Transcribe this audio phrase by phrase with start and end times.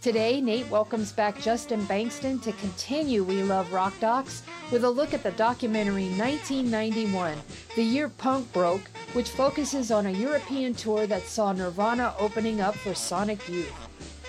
[0.00, 5.12] Today, Nate welcomes back Justin Bankston to continue We Love Rock Docs with a look
[5.12, 7.36] at the documentary 1991,
[7.76, 12.76] The Year Punk Broke, which focuses on a European tour that saw Nirvana opening up
[12.76, 13.74] for Sonic Youth.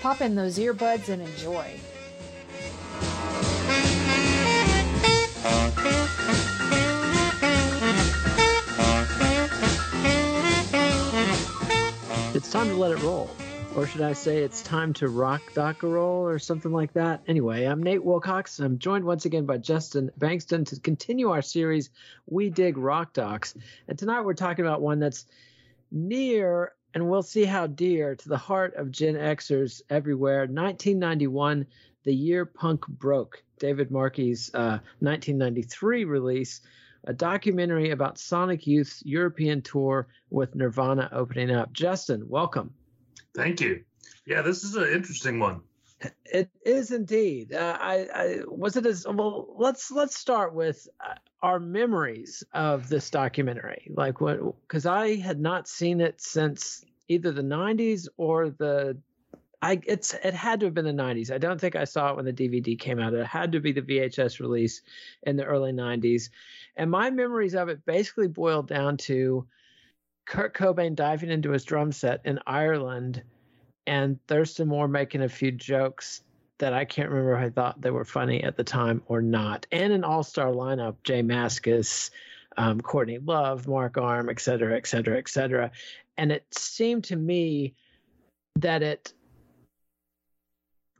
[0.02, 1.80] Pop in those earbuds and enjoy.
[12.34, 13.30] It's time to let it roll.
[13.74, 17.22] Or should I say it's time to rock dock a roll or something like that?
[17.26, 21.40] Anyway, I'm Nate Wilcox and I'm joined once again by Justin Bankston to continue our
[21.40, 21.88] series,
[22.26, 23.54] We Dig Rock Docs.
[23.88, 25.24] And tonight we're talking about one that's
[25.90, 30.40] near and we'll see how dear to the heart of Gen Xers everywhere.
[30.40, 31.66] 1991,
[32.04, 33.42] the year punk broke.
[33.58, 36.60] David Markey's uh, 1993 release
[37.04, 41.72] a documentary about Sonic Youth's European tour with Nirvana opening up.
[41.72, 42.74] Justin, welcome.
[43.34, 43.84] Thank you.
[44.26, 45.62] Yeah, this is an interesting one.
[46.24, 47.54] It is indeed.
[47.54, 49.54] Uh, I, I was it as well.
[49.56, 53.88] Let's let's start with uh, our memories of this documentary.
[53.94, 54.40] Like what?
[54.62, 58.98] Because I had not seen it since either the '90s or the.
[59.60, 61.32] I it's it had to have been the '90s.
[61.32, 63.14] I don't think I saw it when the DVD came out.
[63.14, 64.82] It had to be the VHS release
[65.22, 66.30] in the early '90s,
[66.76, 69.46] and my memories of it basically boiled down to
[70.32, 73.22] Kurt Cobain diving into his drum set in Ireland
[73.86, 76.22] and Thurston Moore making a few jokes
[76.56, 79.66] that I can't remember if I thought they were funny at the time or not.
[79.70, 82.08] And an all star lineup J Mascis,
[82.56, 85.70] um, Courtney Love, Mark Arm, et cetera, et cetera, et cetera.
[86.16, 87.74] And it seemed to me
[88.56, 89.12] that it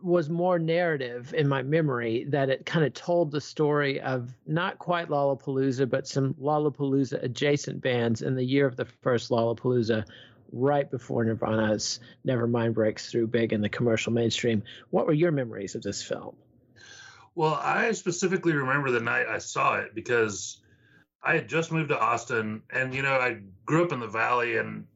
[0.02, 4.78] was more narrative in my memory that it kind of told the story of not
[4.78, 10.04] quite Lollapalooza, but some Lollapalooza adjacent bands in the year of the first Lollapalooza,
[10.52, 14.62] right before Nirvana's Nevermind breaks through big in the commercial mainstream.
[14.90, 16.36] What were your memories of this film?
[17.34, 20.60] Well, I specifically remember the night I saw it because
[21.22, 24.58] I had just moved to Austin and, you know, I grew up in the Valley
[24.58, 24.86] and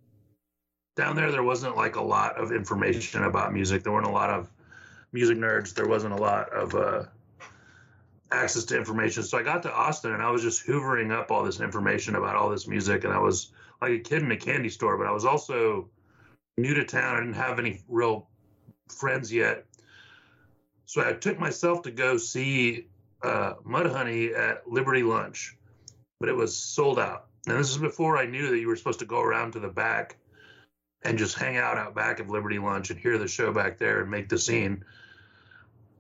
[0.97, 3.83] down there, there wasn't like a lot of information about music.
[3.83, 4.51] There weren't a lot of
[5.13, 7.05] music nerds, there wasn't a lot of uh,
[8.31, 9.23] access to information.
[9.23, 12.37] So I got to Austin and I was just hoovering up all this information about
[12.37, 13.05] all this music.
[13.05, 15.89] And I was like a kid in a candy store, but I was also
[16.59, 17.17] new to town.
[17.17, 18.29] I didn't have any real
[18.89, 19.67] friends yet.
[20.87, 22.87] So I took myself to go see
[23.23, 25.57] uh, Mudhoney at Liberty Lunch,
[26.21, 27.27] but it was sold out.
[27.47, 29.69] And this is before I knew that you were supposed to go around to the
[29.69, 30.17] back
[31.07, 34.01] and just hang out out back of Liberty Lunch and hear the show back there
[34.01, 34.85] and make the scene.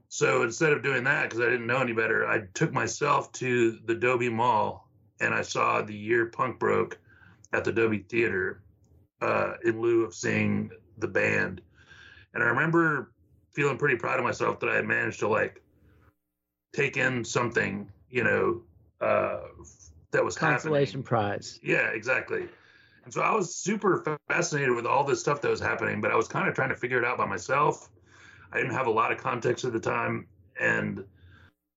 [0.08, 3.78] So instead of doing that, because I didn't know any better, I took myself to
[3.84, 4.88] the Dobie Mall
[5.20, 6.98] and I saw the year punk broke
[7.52, 8.60] at the Dobie Theater
[9.22, 11.60] uh, in lieu of seeing the band.
[12.34, 13.12] And I remember
[13.52, 15.62] feeling pretty proud of myself that I had managed to like
[16.74, 18.62] take in something, you know,
[19.00, 19.40] uh,
[20.10, 21.04] that was consolation happening.
[21.04, 21.60] prize.
[21.62, 22.48] Yeah, exactly.
[23.06, 26.16] And so I was super fascinated with all this stuff that was happening, but I
[26.16, 27.88] was kind of trying to figure it out by myself.
[28.52, 30.26] I didn't have a lot of context at the time.
[30.60, 31.04] And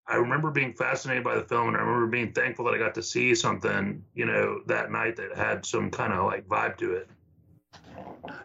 [0.07, 2.95] I remember being fascinated by the film and I remember being thankful that I got
[2.95, 6.93] to see something, you know, that night that had some kind of like vibe to
[6.93, 7.07] it.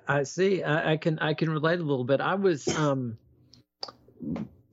[0.07, 0.63] I see.
[0.63, 2.21] I, I can I can relate a little bit.
[2.21, 3.17] I was um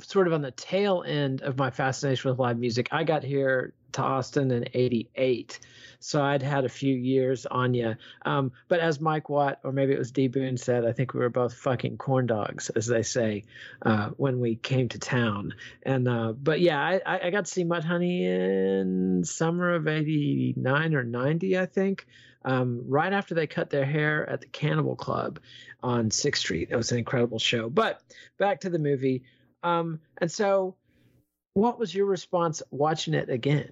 [0.02, 2.90] sort of on the tail end of my fascination with live music.
[2.92, 5.60] I got here to Austin in 88.
[6.00, 7.96] So I'd had a few years on you.
[8.26, 11.20] Um, but as Mike Watt, or maybe it was D Boon said, I think we
[11.20, 13.44] were both fucking corn dogs, as they say,
[13.84, 15.54] uh, when we came to town.
[15.84, 21.04] And uh, but yeah, I, I got to see Mudhoney in summer of '89 or
[21.04, 22.08] '90, I think.
[22.44, 25.40] um, right after they cut their hair at the Cannibal Club
[25.84, 26.70] on Sixth Street.
[26.72, 27.70] It was an incredible show.
[27.70, 28.02] But
[28.38, 29.24] back to the movie.
[29.64, 30.76] Um, and so,
[31.54, 33.72] what was your response watching it again?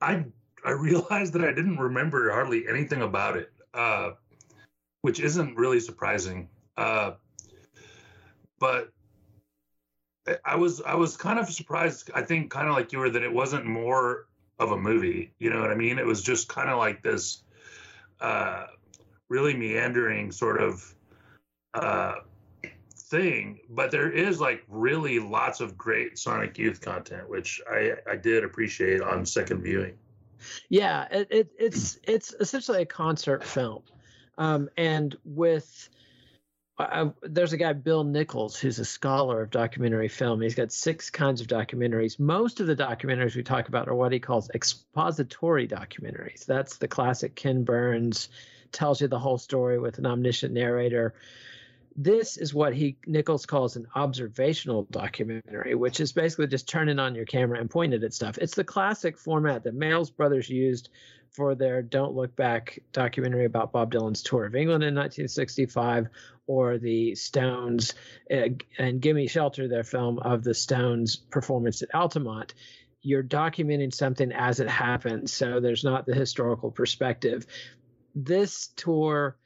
[0.00, 0.24] I
[0.64, 4.10] I realized that I didn't remember hardly anything about it, uh,
[5.02, 6.48] which isn't really surprising.
[6.76, 7.12] Uh,
[8.58, 8.92] but
[10.44, 12.10] I was I was kind of surprised.
[12.14, 14.26] I think kind of like you were that it wasn't more
[14.58, 15.32] of a movie.
[15.38, 15.98] You know what I mean?
[15.98, 17.42] It was just kind of like this
[18.20, 18.66] uh,
[19.28, 20.94] really meandering sort of
[21.74, 22.14] uh,
[23.08, 23.60] thing.
[23.68, 28.44] But there is like really lots of great Sonic Youth content, which I I did
[28.44, 29.94] appreciate on second viewing.
[30.68, 33.82] Yeah, it, it it's it's essentially a concert film,
[34.38, 35.88] um, and with
[36.78, 40.42] I, there's a guy Bill Nichols who's a scholar of documentary film.
[40.42, 42.18] He's got six kinds of documentaries.
[42.18, 46.44] Most of the documentaries we talk about are what he calls expository documentaries.
[46.44, 48.28] That's the classic Ken Burns
[48.72, 51.14] tells you the whole story with an omniscient narrator.
[51.98, 57.14] This is what he Nichols calls an observational documentary, which is basically just turning on
[57.14, 58.36] your camera and pointing at stuff.
[58.36, 60.90] It's the classic format that Maysles Brothers used
[61.30, 66.08] for their Don't Look Back documentary about Bob Dylan's tour of England in 1965,
[66.46, 67.94] or the Stones
[68.30, 68.48] uh,
[68.78, 72.52] and Gimme Shelter, their film of the Stones performance at Altamont.
[73.00, 77.46] You're documenting something as it happens, so there's not the historical perspective.
[78.14, 79.36] This tour,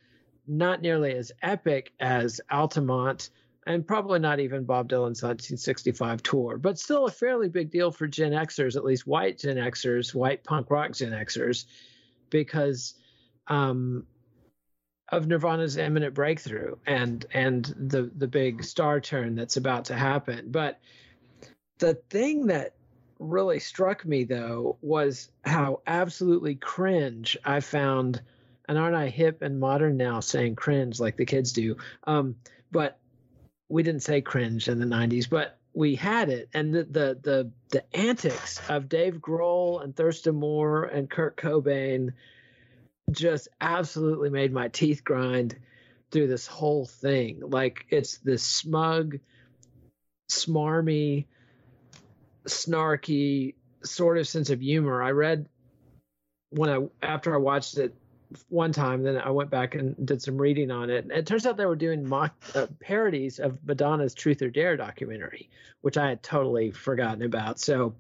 [0.51, 3.31] not nearly as epic as Altamont,
[3.67, 8.09] and probably not even Bob Dylan's 1965 tour, but still a fairly big deal for
[8.09, 11.67] Gen Xers, at least white Gen Xers, white punk rock Gen Xers,
[12.31, 12.95] because
[13.47, 14.05] um,
[15.11, 20.51] of Nirvana's imminent breakthrough and and the the big star turn that's about to happen.
[20.51, 20.81] But
[21.79, 22.75] the thing that
[23.21, 28.21] really struck me though was how absolutely cringe I found
[28.71, 31.79] and aren't I hip and modern now saying cringe like the kids do?
[32.05, 32.37] Um,
[32.71, 33.01] but
[33.69, 36.51] we didn't say cringe in the 90s, but we had it.
[36.55, 42.13] And the the the, the antics of Dave Grohl and Thurston Moore and Kurt Cobain
[43.11, 45.57] just absolutely made my teeth grind
[46.13, 47.41] through this whole thing.
[47.41, 49.19] Like it's this smug,
[50.31, 51.25] smarmy,
[52.47, 55.03] snarky sort of sense of humor.
[55.03, 55.49] I read
[56.51, 57.97] when I after I watched it
[58.49, 61.05] one time, then I went back and did some reading on it.
[61.05, 64.77] And it turns out they were doing mock uh, parodies of Madonna's Truth or Dare
[64.77, 65.49] documentary,
[65.81, 67.59] which I had totally forgotten about.
[67.59, 67.95] So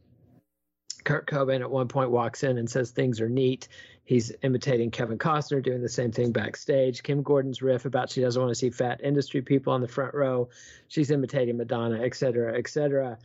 [1.04, 3.68] Kurt Cobain at one point walks in and says things are neat.
[4.04, 7.02] He's imitating Kevin Costner, doing the same thing backstage.
[7.02, 10.14] Kim Gordon's riff about she doesn't want to see fat industry people on the front
[10.14, 10.48] row.
[10.88, 13.18] She's imitating Madonna, et cetera, et cetera.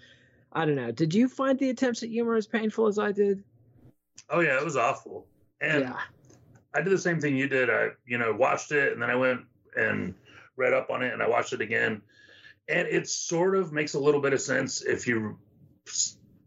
[0.53, 0.91] I don't know.
[0.91, 3.43] Did you find the attempts at humor as painful as I did?
[4.29, 5.25] Oh yeah, it was awful.
[5.59, 5.99] And yeah.
[6.75, 7.69] I did the same thing you did.
[7.69, 9.41] I, you know, watched it and then I went
[9.77, 10.13] and
[10.57, 12.01] read up on it and I watched it again.
[12.67, 15.39] And it sort of makes a little bit of sense if you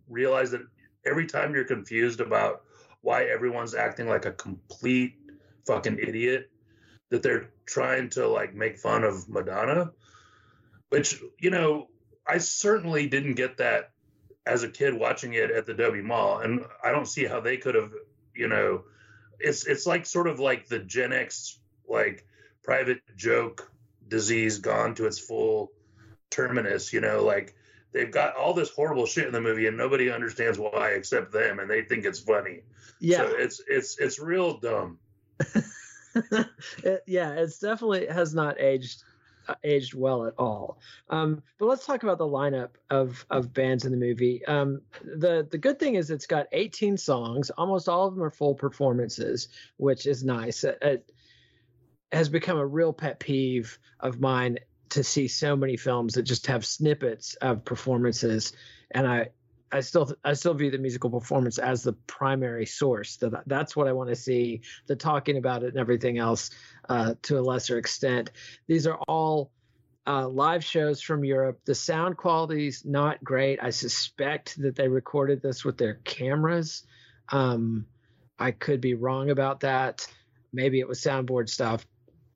[0.08, 0.62] realize that
[1.06, 2.62] every time you're confused about
[3.00, 5.14] why everyone's acting like a complete
[5.66, 6.50] fucking idiot
[7.10, 9.92] that they're trying to like make fun of Madonna,
[10.90, 11.88] which, you know,
[12.26, 13.92] I certainly didn't get that
[14.44, 16.40] as a kid watching it at the Dobie Mall.
[16.40, 17.92] And I don't see how they could have,
[18.34, 18.84] you know,
[19.40, 21.58] it's it's like sort of like the Gen X
[21.88, 22.26] like
[22.62, 23.70] private joke
[24.08, 25.70] disease gone to its full
[26.30, 27.54] terminus, you know, like
[27.92, 31.58] they've got all this horrible shit in the movie and nobody understands why except them
[31.58, 32.60] and they think it's funny.
[33.00, 33.18] Yeah.
[33.18, 34.98] So it's it's it's real dumb.
[36.82, 39.02] it, yeah, it's definitely has not aged
[39.64, 40.78] aged well at all.
[41.10, 44.44] Um, but let's talk about the lineup of of bands in the movie.
[44.46, 47.50] Um, the the good thing is it's got 18 songs.
[47.50, 50.64] Almost all of them are full performances, which is nice.
[50.64, 51.12] It, it
[52.12, 54.58] has become a real pet peeve of mine
[54.90, 58.52] to see so many films that just have snippets of performances
[58.90, 59.28] and i
[59.72, 63.88] i still i still view the musical performance as the primary source that that's what
[63.88, 66.50] i want to see the talking about it and everything else
[66.88, 68.30] uh, to a lesser extent
[68.66, 69.50] these are all
[70.06, 71.60] uh, live shows from Europe.
[71.66, 73.62] The sound quality is not great.
[73.62, 76.84] I suspect that they recorded this with their cameras.
[77.28, 77.84] Um,
[78.38, 80.06] I could be wrong about that.
[80.50, 81.84] Maybe it was soundboard stuff,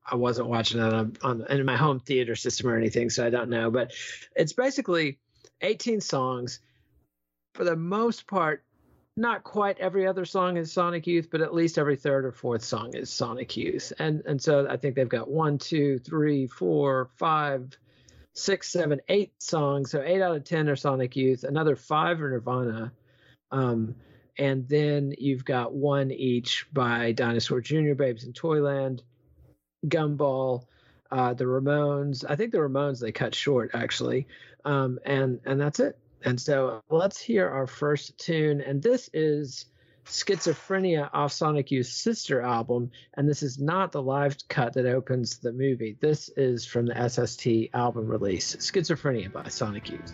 [0.05, 3.31] I wasn't watching it on, on in my home theater system or anything, so I
[3.31, 3.71] don't know.
[3.71, 3.93] But
[4.35, 5.19] it's basically
[5.61, 6.61] 18 songs.
[7.55, 8.65] For the most part,
[9.17, 12.65] not quite every other song is Sonic Youth, but at least every third or fourth
[12.65, 13.93] song is Sonic Youth.
[13.99, 17.77] And and so I think they've got one, two, three, four, five,
[18.33, 19.91] six, seven, eight songs.
[19.91, 21.45] So eight out of ten are Sonic Youth.
[21.45, 22.93] Another five are Nirvana.
[23.51, 23.97] Um,
[24.39, 29.03] and then you've got one each by Dinosaur Jr., Babes in Toyland,
[29.87, 30.65] Gumball,
[31.11, 32.25] uh, the Ramones.
[32.27, 34.27] I think the Ramones they cut short actually,
[34.65, 35.99] um, and and that's it.
[36.25, 39.67] And so let's hear our first tune, and this is
[40.07, 45.39] Schizophrenia off Sonic Youth's sister album, and this is not the live cut that opens
[45.39, 45.97] the movie.
[46.01, 50.13] This is from the SST album release, Schizophrenia by Sonic Youth.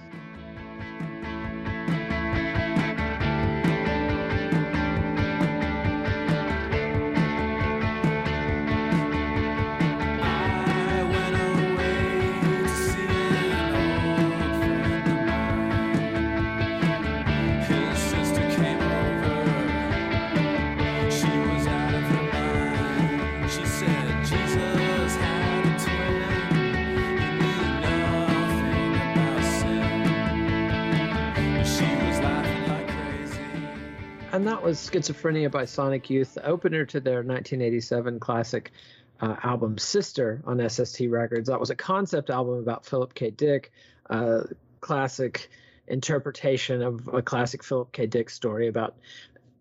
[34.68, 38.70] Was Schizophrenia by Sonic Youth, the opener to their 1987 classic
[39.18, 41.48] uh, album Sister on SST Records.
[41.48, 43.30] That was a concept album about Philip K.
[43.30, 43.72] Dick,
[44.10, 44.42] uh,
[44.82, 45.48] classic
[45.87, 48.04] interpretation of a classic Philip K.
[48.04, 48.96] Dick story about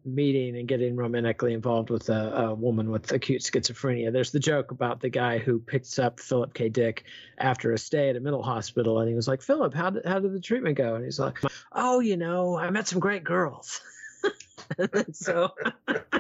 [0.04, 4.12] meeting and getting romantically involved with a, a, woman with acute schizophrenia.
[4.12, 6.68] There's the joke about the guy who picks up Philip K.
[6.68, 7.06] Dick
[7.38, 10.20] after a stay at a mental hospital, and he was like, "Philip, how did how
[10.20, 11.40] did the treatment go?" And he's like,
[11.72, 13.80] "Oh, you know, I met some great girls."
[15.12, 15.52] so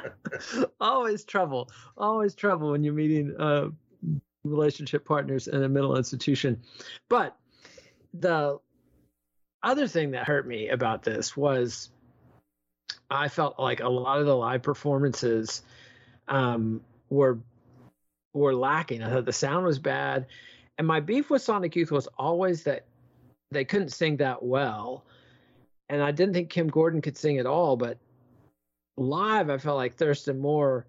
[0.79, 3.69] always trouble, always trouble when you're meeting uh,
[4.43, 6.61] relationship partners in a mental institution.
[7.09, 7.35] But
[8.13, 8.59] the
[9.63, 11.89] other thing that hurt me about this was
[13.09, 15.63] I felt like a lot of the live performances
[16.27, 17.39] um, were
[18.33, 19.01] were lacking.
[19.01, 20.27] I thought the sound was bad,
[20.77, 22.85] and my beef with Sonic Youth was always that
[23.51, 25.05] they couldn't sing that well.
[25.89, 27.97] And I didn't think Kim Gordon could sing at all, but
[28.97, 30.85] live, I felt like Thurston Moore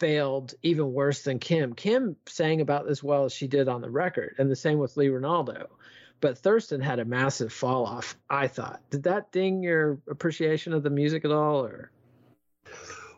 [0.00, 1.74] failed even worse than Kim.
[1.74, 4.96] Kim sang about as well as she did on the record, and the same with
[4.96, 5.68] Lee Ranaldo.
[6.20, 8.82] But Thurston had a massive fall off, I thought.
[8.90, 11.90] Did that ding your appreciation of the music at all or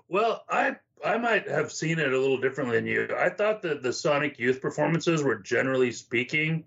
[0.08, 3.08] Well, I I might have seen it a little differently than you.
[3.16, 6.64] I thought that the Sonic Youth performances were generally speaking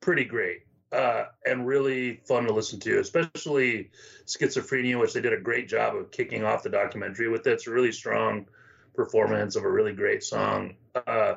[0.00, 0.64] pretty great
[0.94, 3.90] uh, and really fun to listen to, especially
[4.26, 7.46] Schizophrenia, which they did a great job of kicking off the documentary with.
[7.46, 8.46] It's a really strong
[8.94, 10.76] performance of a really great song.
[10.94, 11.34] Uh,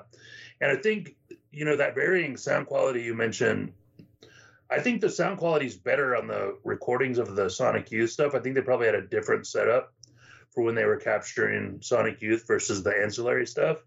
[0.62, 1.16] and I think,
[1.52, 3.74] you know, that varying sound quality you mentioned,
[4.70, 8.36] I think the sound quality is better on the recordings of the Sonic Youth stuff.
[8.36, 9.92] I think they probably had a different setup
[10.52, 13.78] for when they were capturing Sonic Youth versus the ancillary stuff.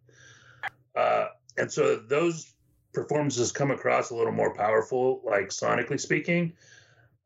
[0.97, 2.53] Uh, and so those
[2.92, 6.52] performances come across a little more powerful, like sonically speaking.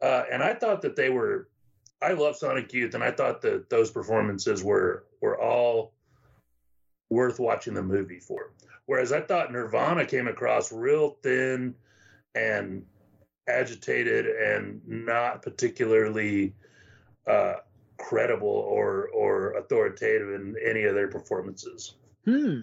[0.03, 1.49] Uh, and I thought that they were.
[2.03, 5.95] I love Sonic Youth, and I thought that those performances were were all
[7.11, 8.53] worth watching the movie for.
[8.87, 11.75] Whereas I thought Nirvana came across real thin
[12.35, 12.85] and
[13.49, 16.55] agitated and not particularly
[17.27, 17.55] uh,
[17.99, 21.95] credible or or authoritative in any of their performances.
[22.25, 22.61] Hmm.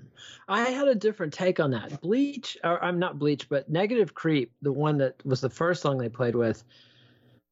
[0.48, 2.02] I had a different take on that.
[2.02, 5.98] Bleach, or I'm not Bleach, but Negative Creep, the one that was the first song
[5.98, 6.64] they played with,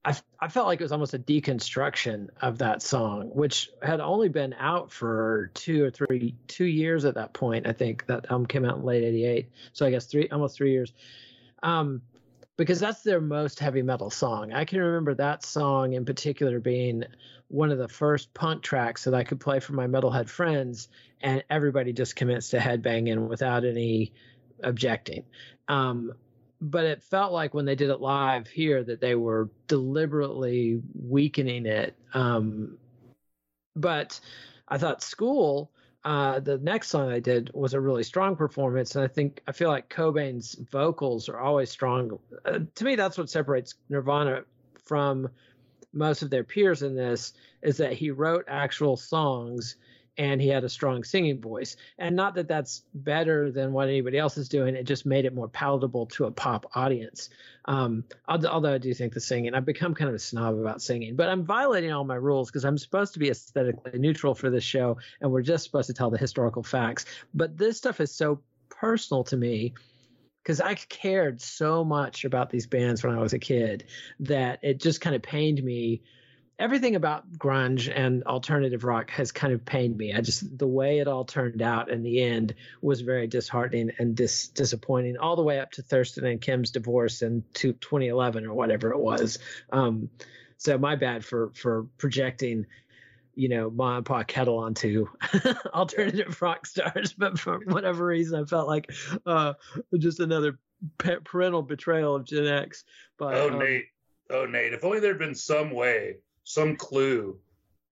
[0.04, 4.30] I, I felt like it was almost a deconstruction of that song, which had only
[4.30, 7.68] been out for two or three, two years at that point.
[7.68, 10.72] I think that album came out in late '88, so I guess three, almost three
[10.72, 10.94] years.
[11.62, 12.02] Um,
[12.56, 14.52] because that's their most heavy metal song.
[14.52, 17.06] I can remember that song in particular being
[17.48, 20.90] one of the first punk tracks that I could play for my metalhead friends,
[21.22, 24.14] and everybody just commenced to headbanging without any
[24.64, 25.24] objecting.
[25.68, 26.14] Um,
[26.62, 31.66] but it felt like when they did it live here that they were deliberately weakening
[31.66, 31.96] it.
[32.14, 32.78] Um,
[33.76, 34.20] but
[34.68, 35.72] I thought School
[36.06, 39.52] uh, the next song I did was a really strong performance, and I think I
[39.52, 42.18] feel like Cobain's vocals are always strong.
[42.46, 44.44] Uh, to me, that's what separates Nirvana
[44.86, 45.30] from
[45.92, 49.76] most of their peers in this is that he wrote actual songs
[50.20, 51.78] and he had a strong singing voice.
[51.98, 55.34] And not that that's better than what anybody else is doing, it just made it
[55.34, 57.30] more palatable to a pop audience.
[57.66, 61.16] Um, although I do think the singing, I've become kind of a snob about singing,
[61.16, 64.64] but I'm violating all my rules because I'm supposed to be aesthetically neutral for this
[64.64, 67.06] show and we're just supposed to tell the historical facts.
[67.34, 69.74] But this stuff is so personal to me
[70.44, 73.86] because I cared so much about these bands when I was a kid
[74.20, 76.02] that it just kind of pained me
[76.60, 80.14] everything about grunge and alternative rock has kind of pained me.
[80.14, 84.14] I just the way it all turned out in the end was very disheartening and
[84.14, 88.92] dis, disappointing, all the way up to Thurston and Kim's divorce in 2011 or whatever
[88.92, 89.40] it was.
[89.72, 90.10] Um,
[90.58, 92.66] So my bad for for projecting,
[93.34, 95.08] you know, Ma and Pa Kettle onto
[95.74, 98.92] alternative rock stars, but for whatever reason, I felt like
[99.26, 99.54] uh,
[99.98, 100.60] just another
[100.98, 102.84] parental betrayal of Gen X.
[103.18, 103.86] But oh, um, Nate,
[104.30, 106.18] oh Nate, if only there'd been some way,
[106.50, 107.38] some clue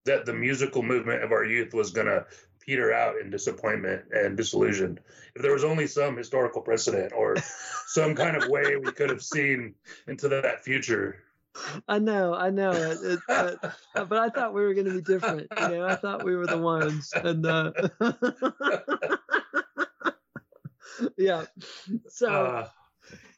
[0.05, 2.25] that the musical movement of our youth was gonna
[2.59, 4.99] peter out in disappointment and disillusion.
[5.35, 7.35] If there was only some historical precedent or
[7.85, 9.75] some kind of way we could have seen
[10.07, 11.21] into that future.
[11.87, 15.01] I know, I know, it, it, but, but I thought we were going to be
[15.01, 15.47] different.
[15.55, 17.71] You know, I thought we were the ones, and uh,
[21.17, 21.45] yeah.
[22.09, 22.69] So, Uh,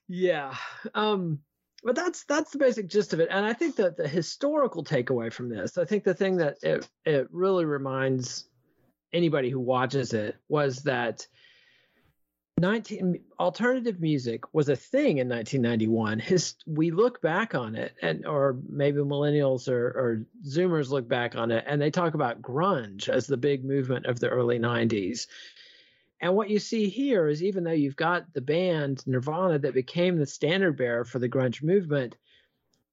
[0.08, 0.56] yeah.
[0.96, 1.42] Um,
[1.84, 5.32] but that's that's the basic gist of it, and I think that the historical takeaway
[5.32, 8.46] from this, I think the thing that it it really reminds
[9.14, 11.26] anybody who watches it was that
[12.60, 18.26] 19 alternative music was a thing in 1991 his we look back on it and
[18.26, 23.08] or maybe millennials or, or zoomers look back on it and they talk about grunge
[23.08, 25.28] as the big movement of the early 90s
[26.22, 30.18] and what you see here is even though you've got the band nirvana that became
[30.18, 32.16] the standard bearer for the grunge movement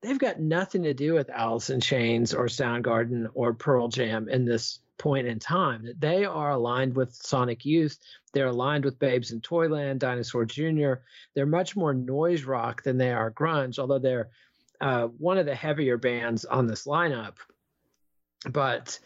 [0.03, 4.45] they've got nothing to do with alice in chains or soundgarden or pearl jam in
[4.45, 7.99] this point in time they are aligned with Sonic Youth.
[8.33, 10.95] They're aligned with Babes in Toyland, Dinosaur Jr.
[11.35, 14.31] They're much more noise rock than they are grunge, although they're
[14.81, 17.37] uh, one of the heavier bands on this lineup.
[18.49, 18.99] But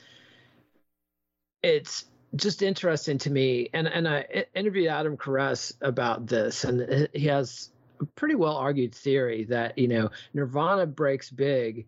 [1.62, 2.04] it's
[2.36, 7.70] just interesting to me, and and I interviewed Adam Caress about this, and he has
[8.00, 11.86] a pretty well argued theory that you know Nirvana breaks big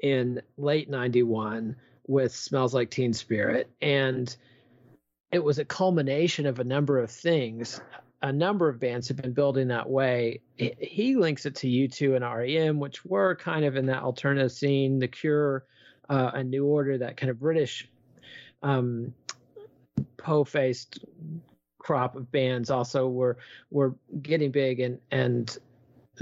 [0.00, 3.70] in late 91 with Smells Like Teen Spirit.
[3.80, 4.34] And
[5.30, 7.80] it was a culmination of a number of things.
[8.22, 10.40] A number of bands have been building that way.
[10.56, 14.98] He links it to U2 and REM, which were kind of in that alternative scene,
[14.98, 15.64] The Cure,
[16.08, 17.88] uh, A New Order, that kind of British
[18.62, 19.14] um,
[20.16, 21.04] po-faced
[21.78, 23.38] crop of bands also were
[23.70, 25.58] were getting big and and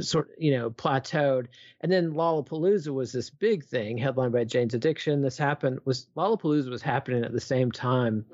[0.01, 1.47] sort you know plateaued.
[1.81, 5.23] And then lollapalooza was this big thing headlined by jane's addiction.
[5.23, 8.25] This happened was lollapalooza was happening at the same time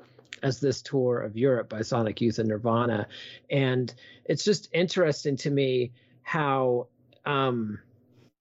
[0.41, 3.07] as this tour of europe by sonic youth and nirvana.
[3.49, 3.93] And
[4.25, 6.87] it's just interesting to me how
[7.25, 7.79] um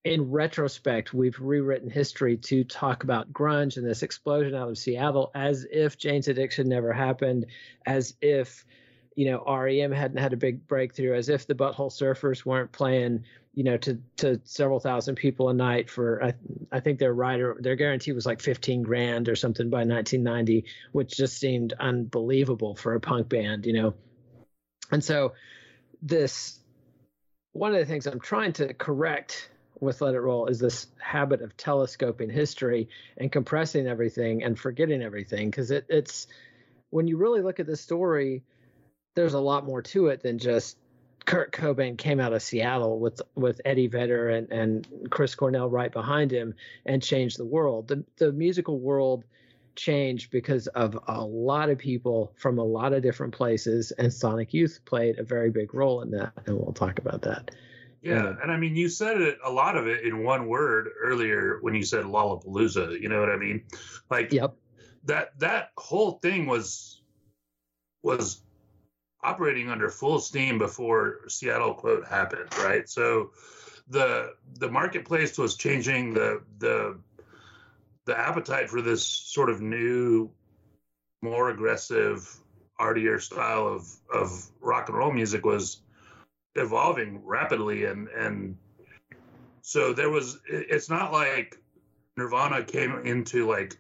[0.05, 5.31] in retrospect we've rewritten history to talk about grunge and this explosion out of seattle
[5.35, 7.47] as if jane's addiction never happened
[7.87, 8.65] as if
[9.15, 13.25] you know REM hadn't had a big breakthrough, as if the Butthole Surfers weren't playing,
[13.55, 16.35] you know, to to several thousand people a night for I,
[16.71, 21.17] I think their rider their guarantee was like 15 grand or something by 1990, which
[21.17, 23.95] just seemed unbelievable for a punk band, you know.
[24.91, 25.35] And so
[26.01, 26.59] this
[27.53, 29.51] one of the things I'm trying to correct
[29.83, 35.03] with Let It Roll is this habit of telescoping history and compressing everything and forgetting
[35.03, 36.29] everything because it, it's
[36.91, 38.45] when you really look at the story
[39.15, 40.79] there's a lot more to it than just
[41.25, 45.93] Kurt Cobain came out of Seattle with with Eddie Vedder and, and Chris Cornell right
[45.93, 46.55] behind him
[46.87, 47.89] and changed the world.
[47.89, 49.25] The the musical world
[49.75, 54.53] changed because of a lot of people from a lot of different places, and Sonic
[54.53, 57.53] Youth played a very big role in that, and we'll talk about that.
[58.03, 61.59] Yeah, and I mean, you said it a lot of it in one word earlier
[61.61, 63.01] when you said Lollapalooza.
[63.01, 63.63] You know what I mean?
[64.11, 64.57] Like, yep.
[65.05, 67.01] that that whole thing was
[68.03, 68.43] was
[69.23, 72.89] operating under full steam before Seattle quote happened, right?
[72.89, 73.31] So
[73.89, 76.99] the the marketplace was changing the the
[78.05, 80.31] the appetite for this sort of new
[81.23, 82.37] more aggressive
[82.79, 85.83] artier style of of rock and roll music was
[86.55, 88.57] evolving rapidly and and
[89.63, 91.57] so there was it's not like
[92.17, 93.79] nirvana came into like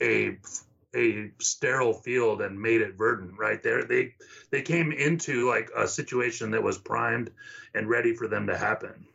[0.00, 0.38] a
[0.96, 3.62] a sterile field and made it verdant right?
[3.62, 4.14] There they
[4.50, 7.30] they came into like a situation that was primed
[7.74, 9.06] and ready for them to happen.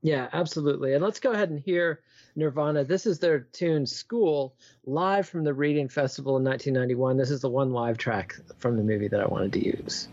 [0.00, 0.94] Yeah absolutely.
[0.94, 2.00] And let's go ahead and hear
[2.36, 2.84] nirvana.
[2.84, 4.54] This is their tune school
[4.86, 8.82] live from the reading festival in 1991 this is the one live track from the
[8.82, 10.08] movie that i wanted to use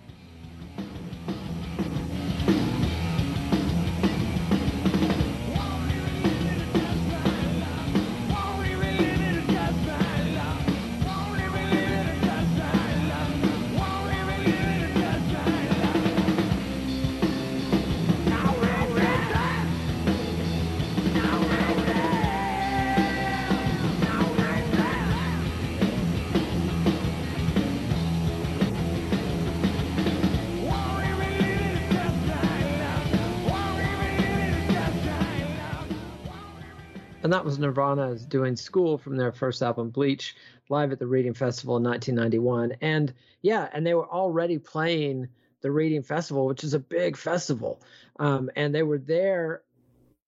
[37.35, 40.37] that was Nirvana doing School from their first album Bleach
[40.69, 42.77] live at the Reading Festival in 1991.
[42.79, 45.27] And yeah, and they were already playing
[45.59, 47.81] the Reading Festival, which is a big festival.
[48.19, 49.63] Um, and they were there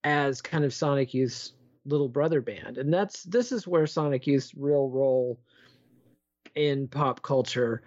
[0.04, 1.54] as kind of Sonic Youth's
[1.86, 2.78] little brother band.
[2.78, 5.39] And that's this is where Sonic Youth's real role
[6.56, 7.84] in pop culture,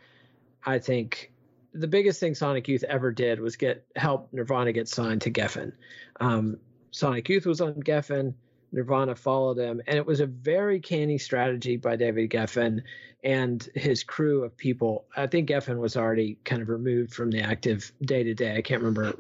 [0.64, 1.30] I think
[1.74, 5.72] the biggest thing Sonic Youth ever did was get help Nirvana get signed to Geffen.
[6.20, 6.56] Um,
[6.90, 8.32] Sonic Youth was on Geffen.
[8.72, 12.82] Nirvana followed him, and it was a very canny strategy by David Geffen
[13.22, 15.04] and his crew of people.
[15.16, 18.56] I think Geffen was already kind of removed from the active day to day.
[18.56, 19.16] I can't remember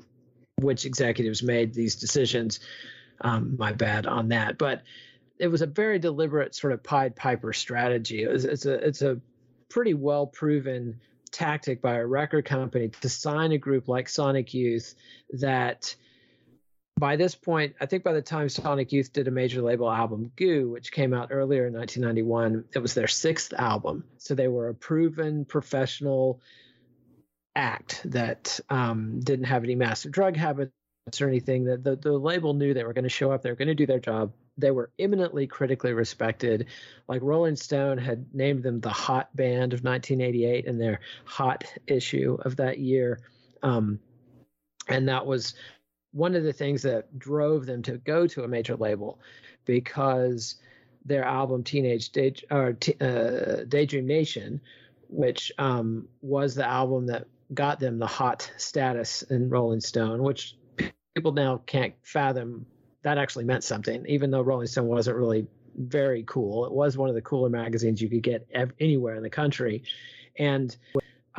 [0.56, 2.60] which executives made these decisions.
[3.22, 4.82] Um, my bad on that, but
[5.38, 8.22] it was a very deliberate sort of Pied Piper strategy.
[8.22, 9.20] It was, it's a it's a
[9.68, 14.94] pretty well proven tactic by a record company to sign a group like Sonic Youth
[15.30, 15.94] that
[17.00, 20.30] by this point, I think by the time Sonic Youth did a major label album,
[20.36, 24.04] Goo, which came out earlier in 1991, it was their sixth album.
[24.18, 26.40] So they were a proven professional
[27.56, 30.72] act that um, didn't have any massive drug habits
[31.20, 31.64] or anything.
[31.64, 33.74] That the, the label knew they were going to show up, they were going to
[33.74, 34.34] do their job.
[34.58, 36.66] They were eminently critically respected.
[37.08, 42.36] Like Rolling Stone had named them the hot band of 1988 in their hot issue
[42.42, 43.20] of that year.
[43.62, 44.00] Um,
[44.86, 45.54] and that was
[46.12, 49.20] one of the things that drove them to go to a major label
[49.64, 50.56] because
[51.04, 54.60] their album Teenage Day, or uh, Daydream Nation,
[55.08, 60.56] which um, was the album that got them the hot status in Rolling Stone, which
[61.14, 62.66] people now can't fathom
[63.02, 65.46] that actually meant something, even though Rolling Stone wasn't really
[65.76, 66.66] very cool.
[66.66, 69.82] It was one of the cooler magazines you could get ev- anywhere in the country.
[70.38, 70.76] And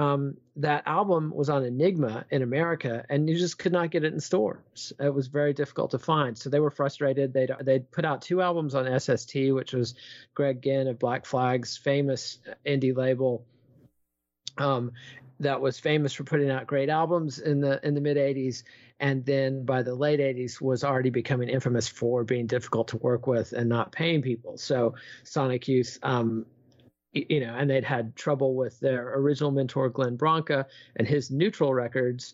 [0.01, 4.11] um, that album was on Enigma in America, and you just could not get it
[4.11, 4.91] in stores.
[4.99, 6.35] It was very difficult to find.
[6.35, 7.33] So they were frustrated.
[7.33, 9.93] They'd they'd put out two albums on SST, which was
[10.33, 13.45] Greg Ginn of Black Flag's famous indie label.
[14.57, 14.91] Um,
[15.39, 18.63] that was famous for putting out great albums in the in the mid 80s
[18.99, 23.25] and then by the late 80s was already becoming infamous for being difficult to work
[23.25, 26.45] with and not paying people so sonic youth um,
[27.13, 31.73] you know, and they'd had trouble with their original mentor Glenn Branca and his neutral
[31.73, 32.33] records.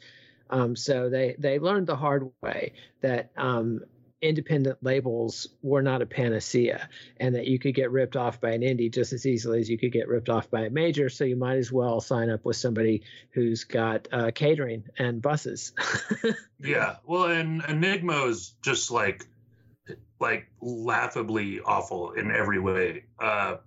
[0.50, 3.82] Um, so they they learned the hard way that um,
[4.22, 8.62] independent labels were not a panacea, and that you could get ripped off by an
[8.62, 11.10] indie just as easily as you could get ripped off by a major.
[11.10, 15.74] So you might as well sign up with somebody who's got uh, catering and buses.
[16.60, 19.28] yeah, well, and Enigma is just like
[20.20, 23.04] like laughably awful in every way.
[23.20, 23.58] Uh,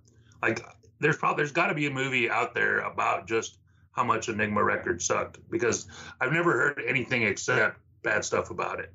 [0.41, 0.61] like
[1.01, 3.57] there's probably there's got to be a movie out there about just
[3.91, 5.87] how much Enigma Records sucked because
[6.21, 8.93] I've never heard anything except bad stuff about it.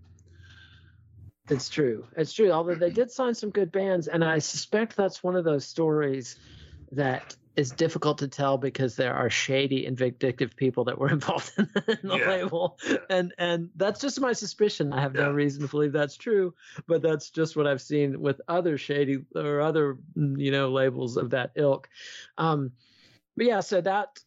[1.49, 2.07] It's true.
[2.17, 2.51] It's true.
[2.51, 6.37] Although they did sign some good bands, and I suspect that's one of those stories
[6.93, 11.53] that is difficult to tell because there are shady and vindictive people that were involved
[11.57, 12.29] in the, yeah.
[12.29, 12.97] label yeah.
[13.11, 15.23] and and that's just my suspicion i have yeah.
[15.23, 16.55] no reason to believe that's true
[16.87, 21.31] but that's just what i've seen with other shady or other you know labels of
[21.31, 21.89] that ilk
[22.39, 22.71] um
[23.37, 24.21] but yeah so that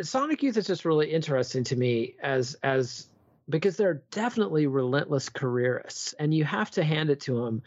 [0.00, 3.08] sonic youth is just really interesting to me as as
[3.48, 7.62] because they're definitely relentless careerists and you have to hand it to them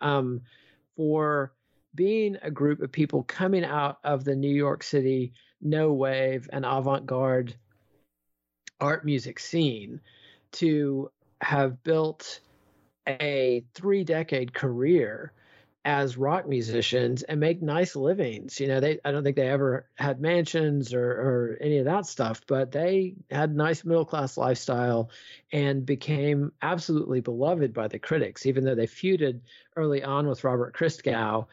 [0.00, 0.40] um
[0.96, 1.52] for
[1.94, 6.64] being a group of people coming out of the New York City no wave and
[6.64, 7.54] avant garde
[8.80, 10.00] art music scene
[10.52, 12.40] to have built
[13.08, 15.32] a three decade career
[15.86, 18.58] as rock musicians and make nice livings.
[18.58, 22.06] You know, they I don't think they ever had mansions or, or any of that
[22.06, 25.10] stuff, but they had nice middle class lifestyle
[25.52, 29.40] and became absolutely beloved by the critics, even though they feuded
[29.76, 31.46] early on with Robert Christgau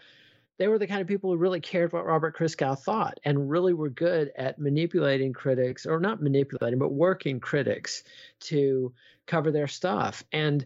[0.62, 3.74] they were the kind of people who really cared what Robert Christgau thought and really
[3.74, 8.04] were good at manipulating critics, or not manipulating, but working critics
[8.42, 8.94] to
[9.26, 10.24] cover their stuff.
[10.32, 10.64] And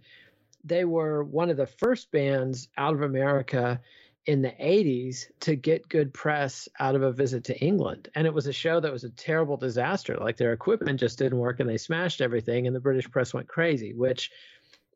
[0.65, 3.79] they were one of the first bands out of America
[4.25, 8.09] in the 80s to get good press out of a visit to England.
[8.15, 10.17] And it was a show that was a terrible disaster.
[10.17, 13.47] Like their equipment just didn't work and they smashed everything, and the British press went
[13.47, 14.29] crazy, which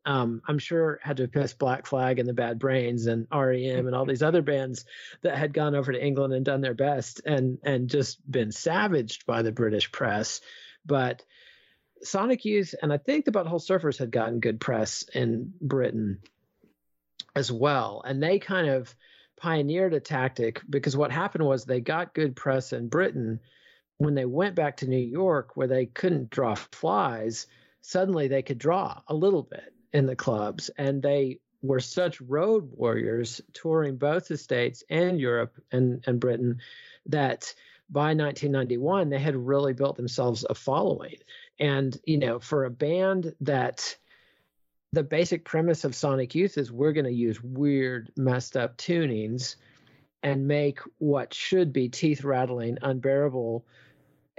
[0.10, 3.96] um, I'm sure had to piss Black Flag and the Bad Brains and REM and
[3.96, 4.86] all these other bands
[5.22, 9.28] that had gone over to England and done their best and and just been savaged
[9.28, 10.42] by the British press.
[10.84, 11.24] But
[12.02, 16.22] Sonic Youth and I think the Butthole Surfers had gotten good press in Britain
[17.36, 18.96] as well, and they kind of
[19.38, 23.42] pioneered a tactic because what happened was they got good press in Britain.
[23.98, 27.46] When they went back to New York where they couldn't draw flies
[27.82, 32.72] suddenly they could draw a little bit in the clubs and they were such road
[32.72, 36.60] warriors touring both the states and Europe and, and Britain
[37.08, 37.54] that
[37.90, 41.18] by 1991 they had really built themselves a following.
[41.60, 43.98] And you know for a band that
[44.92, 49.56] the basic premise of sonic youth is we're going to use weird messed up tunings
[50.24, 53.66] and make what should be teeth rattling unbearable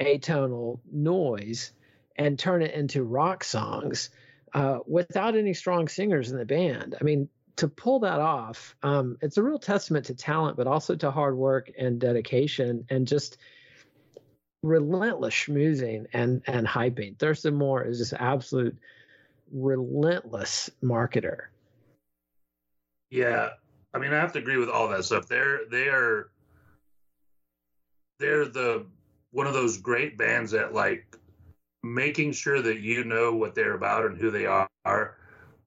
[0.00, 1.72] atonal noise
[2.16, 4.10] and turn it into rock songs
[4.54, 7.28] uh, without any strong singers in the band i mean
[7.60, 11.36] to pull that off, um, it's a real testament to talent, but also to hard
[11.36, 13.36] work and dedication and just
[14.62, 17.18] relentless schmoozing and and hyping.
[17.18, 18.74] Thurston Moore is just absolute
[19.52, 21.48] relentless marketer.
[23.10, 23.50] Yeah,
[23.92, 25.28] I mean, I have to agree with all that stuff.
[25.28, 26.30] They're they are
[28.18, 28.86] they're the
[29.32, 31.14] one of those great bands that like
[31.82, 35.16] making sure that you know what they're about and who they are,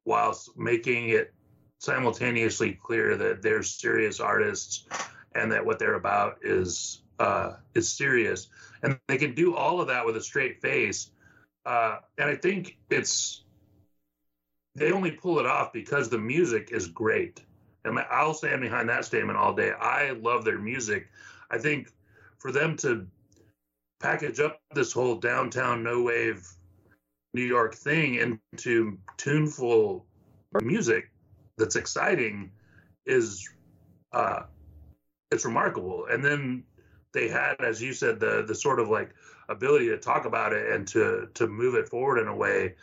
[0.05, 1.33] whilst making it
[1.79, 4.85] simultaneously clear that they're serious artists
[5.35, 8.47] and that what they're about is uh, is serious,
[8.81, 11.11] and they can do all of that with a straight face.
[11.65, 13.43] Uh, and I think it's
[14.75, 17.41] they only pull it off because the music is great,
[17.85, 19.71] and I'll stand behind that statement all day.
[19.71, 21.07] I love their music.
[21.51, 21.91] I think
[22.39, 23.07] for them to
[24.03, 26.45] package up this whole downtown no wave
[27.33, 30.05] New York thing into tuneful
[30.61, 31.09] music
[31.57, 32.51] that's exciting
[33.05, 33.49] is
[34.11, 34.41] uh,
[35.31, 36.05] it's remarkable.
[36.11, 36.63] And then
[37.13, 39.11] they had, as you said, the the sort of like
[39.49, 42.75] ability to talk about it and to to move it forward in a way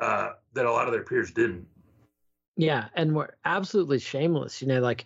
[0.00, 1.66] uh, that a lot of their peers didn't.
[2.56, 4.62] Yeah, and we're absolutely shameless.
[4.62, 5.04] You know, like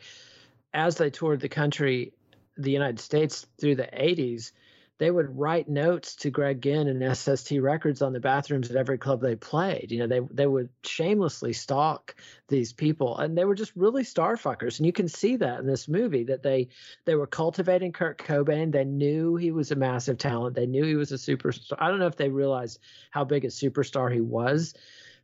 [0.72, 2.12] as they toured the country,
[2.56, 4.52] the United States through the '80s,
[5.00, 8.98] they would write notes to Greg Ginn and SST Records on the bathrooms at every
[8.98, 9.90] club they played.
[9.90, 12.14] You know, they they would shamelessly stalk
[12.48, 14.78] these people, and they were just really starfuckers.
[14.78, 16.68] And you can see that in this movie that they
[17.06, 18.70] they were cultivating Kurt Cobain.
[18.70, 20.54] They knew he was a massive talent.
[20.54, 21.78] They knew he was a superstar.
[21.78, 22.78] I don't know if they realized
[23.10, 24.74] how big a superstar he was,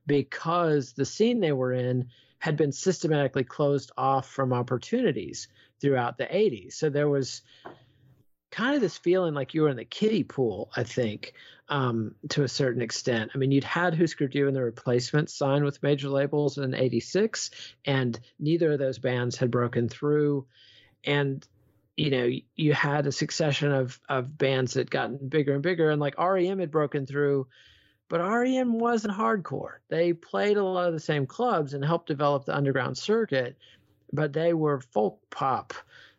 [0.06, 2.08] because the scene they were in
[2.38, 5.48] had been systematically closed off from opportunities
[5.82, 6.72] throughout the 80s.
[6.72, 7.42] So there was
[8.50, 11.34] kind of this feeling like you were in the kiddie pool, I think,
[11.68, 13.32] um, to a certain extent.
[13.34, 17.50] I mean, you'd had Husker Du and the replacements signed with major labels in 86,
[17.84, 20.46] and neither of those bands had broken through.
[21.04, 21.46] And
[21.96, 26.00] you know, you had a succession of of bands that gotten bigger and bigger, and
[26.00, 27.46] like REM had broken through,
[28.08, 29.76] but REM wasn't hardcore.
[29.88, 33.56] They played a lot of the same clubs and helped develop the underground circuit,
[34.12, 35.72] but they were folk pop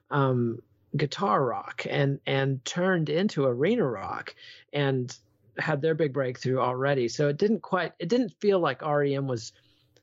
[0.10, 0.60] um,
[0.98, 4.36] guitar rock and and turned into arena rock
[4.74, 5.16] and
[5.58, 7.08] had their big breakthrough already.
[7.08, 9.54] So it didn't quite it didn't feel like REM was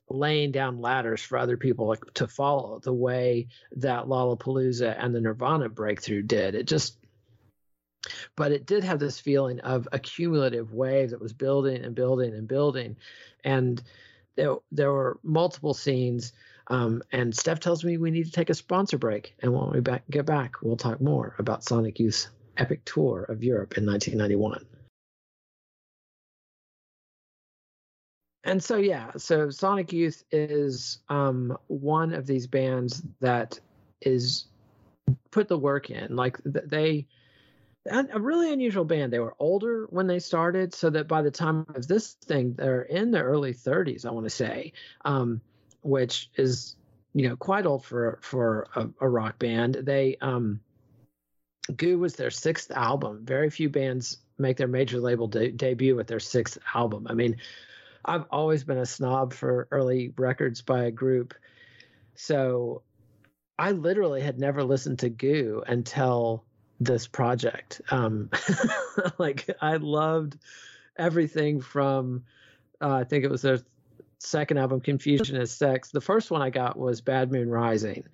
[0.09, 5.69] laying down ladders for other people to follow the way that Lollapalooza and the Nirvana
[5.69, 6.55] breakthrough did.
[6.55, 6.97] It just
[8.35, 12.35] but it did have this feeling of a cumulative wave that was building and building
[12.35, 12.97] and building
[13.43, 13.81] and
[14.35, 16.33] there, there were multiple scenes
[16.67, 19.35] um, and Steph tells me we need to take a sponsor break.
[19.39, 23.43] And when we back, get back, we'll talk more about Sonic Youth's epic tour of
[23.43, 24.65] Europe in 1991.
[28.43, 33.59] And so, yeah, so Sonic Youth is um, one of these bands that
[34.01, 34.45] is
[35.31, 36.15] put the work in.
[36.15, 37.07] Like they,
[37.87, 39.11] a really unusual band.
[39.11, 42.83] They were older when they started, so that by the time of this thing, they're
[42.83, 44.05] in their early 30s.
[44.05, 44.73] I want to say.
[45.03, 45.41] Um,
[45.85, 46.75] which is
[47.13, 49.75] you know quite old for for a, a rock band.
[49.75, 50.59] They um,
[51.75, 53.21] Goo was their sixth album.
[53.23, 57.07] Very few bands make their major label de- debut with their sixth album.
[57.09, 57.37] I mean,
[58.03, 61.33] I've always been a snob for early records by a group,
[62.15, 62.81] so
[63.57, 66.43] I literally had never listened to Goo until
[66.79, 67.81] this project.
[67.89, 68.29] Um,
[69.17, 70.37] like I loved
[70.97, 72.23] everything from
[72.81, 73.59] uh, I think it was their
[74.19, 75.91] second album, Confusion is Sex.
[75.91, 78.05] The first one I got was Bad Moon Rising.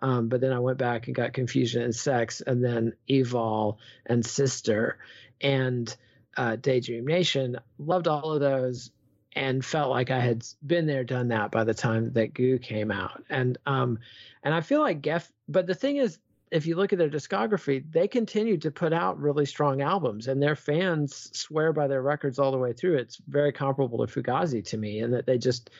[0.00, 4.24] Um, but then I went back and got Confusion and Sex, and then Evol and
[4.24, 4.98] Sister
[5.40, 5.94] and
[6.36, 7.58] uh, Daydream Nation.
[7.78, 8.90] Loved all of those
[9.36, 12.90] and felt like I had been there, done that by the time that Goo came
[12.90, 13.22] out.
[13.28, 13.98] And um,
[14.42, 16.18] and I feel like Geffen, but the thing is,
[16.50, 20.40] if you look at their discography, they continue to put out really strong albums, and
[20.40, 22.96] their fans swear by their records all the way through.
[22.96, 25.70] It's very comparable to Fugazi to me, and that they just,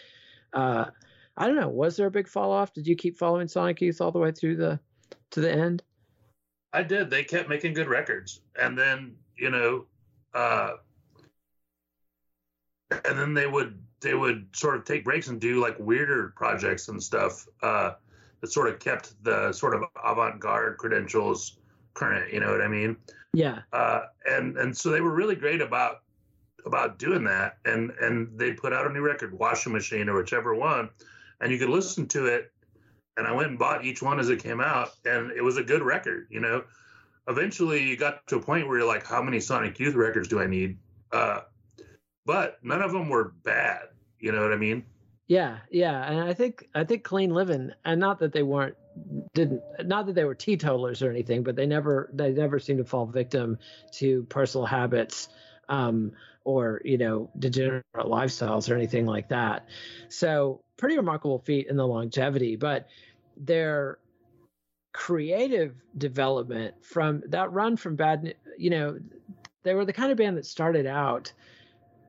[0.52, 0.86] uh,
[1.36, 2.72] I don't know, was there a big fall off?
[2.72, 4.80] Did you keep following Sonic Youth all the way through the
[5.30, 5.82] to the end?
[6.72, 7.10] I did.
[7.10, 9.86] They kept making good records, and then you know,
[10.34, 10.72] uh,
[12.90, 16.88] and then they would they would sort of take breaks and do like weirder projects
[16.88, 17.92] and stuff uh,
[18.46, 21.58] that sort of kept the sort of avant-garde credentials
[21.94, 22.32] current.
[22.32, 22.96] You know what I mean?
[23.34, 23.60] Yeah.
[23.72, 26.02] Uh, and and so they were really great about
[26.64, 27.58] about doing that.
[27.64, 30.90] And and they put out a new record, Washing Machine or whichever one,
[31.40, 32.52] and you could listen to it.
[33.16, 35.62] And I went and bought each one as it came out, and it was a
[35.62, 36.28] good record.
[36.30, 36.64] You know,
[37.26, 40.40] eventually you got to a point where you're like, how many Sonic Youth records do
[40.40, 40.76] I need?
[41.10, 41.40] Uh,
[42.26, 43.88] but none of them were bad.
[44.20, 44.84] You know what I mean?
[45.28, 48.76] Yeah, yeah, and I think I think clean living, and not that they weren't
[49.34, 52.84] didn't not that they were teetotalers or anything, but they never they never seemed to
[52.84, 53.58] fall victim
[53.94, 55.28] to personal habits
[55.68, 56.12] um,
[56.44, 59.66] or you know degenerate lifestyles or anything like that.
[60.08, 62.86] So pretty remarkable feat in the longevity, but
[63.36, 63.98] their
[64.92, 68.98] creative development from that run from bad, you know,
[69.62, 71.32] they were the kind of band that started out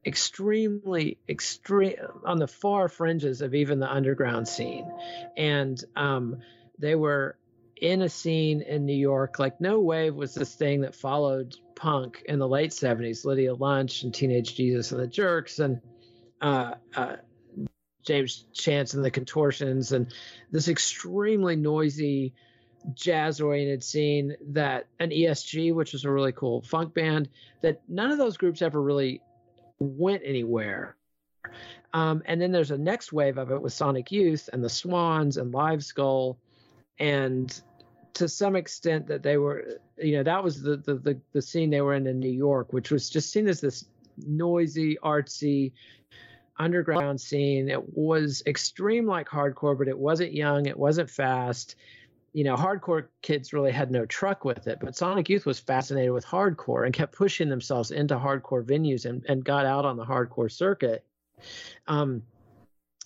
[0.08, 4.90] extremely extreme on the far fringes of even the underground scene.
[5.36, 6.38] And um,
[6.80, 7.38] they were
[7.82, 12.24] in a scene in new york like no wave was this thing that followed punk
[12.26, 15.80] in the late 70s lydia lunch and teenage jesus and the jerks and
[16.42, 17.18] uh, uh,
[18.04, 20.12] james chance and the contortions and
[20.52, 22.34] this extremely noisy
[22.96, 27.30] jazz oriented scene that an esg which was a really cool funk band
[27.62, 29.22] that none of those groups ever really
[29.80, 30.96] went anywhere.
[31.94, 35.38] Um, and then there's a next wave of it with Sonic Youth and the Swans
[35.38, 36.38] and Live Skull,
[37.00, 37.62] and
[38.14, 41.70] to some extent that they were, you know, that was the the the, the scene
[41.70, 43.86] they were in in New York, which was just seen as this
[44.18, 45.72] noisy, artsy
[46.58, 47.70] underground scene.
[47.70, 51.76] It was extreme like hardcore, but it wasn't young, it wasn't fast
[52.34, 56.12] you know, hardcore kids really had no truck with it, but Sonic Youth was fascinated
[56.12, 60.06] with hardcore and kept pushing themselves into hardcore venues and, and got out on the
[60.06, 61.04] hardcore circuit.
[61.88, 62.22] Um,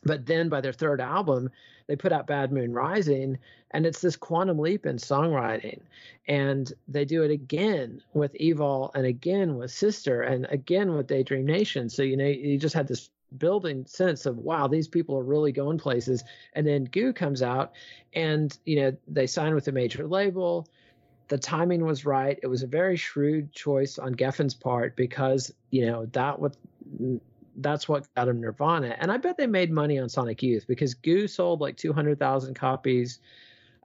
[0.03, 1.49] but then by their third album,
[1.87, 3.37] they put out Bad Moon Rising,
[3.71, 5.81] and it's this quantum leap in songwriting.
[6.27, 11.45] And they do it again with Evil and again with Sister and again with Daydream
[11.45, 11.89] Nation.
[11.89, 15.51] So, you know, you just had this building sense of wow these people are really
[15.51, 16.23] going places.
[16.53, 17.73] And then goo comes out
[18.13, 20.67] and you know they sign with a major label.
[21.27, 22.37] The timing was right.
[22.43, 26.57] It was a very shrewd choice on geffen's part because you know that what
[27.57, 28.95] that's what got him nirvana.
[28.99, 33.19] And i bet they made money on sonic youth because goo sold like 200000 copies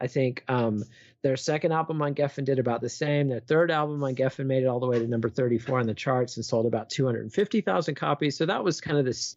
[0.00, 0.84] I think um,
[1.26, 3.28] their second album on Geffen did about the same.
[3.28, 5.92] Their third album on Geffen made it all the way to number 34 on the
[5.92, 8.36] charts and sold about 250,000 copies.
[8.36, 9.34] So that was kind of the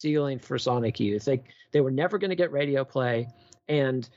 [0.00, 1.26] ceiling for Sonic Youth.
[1.26, 3.28] They they were never going to get radio play,
[3.68, 4.08] and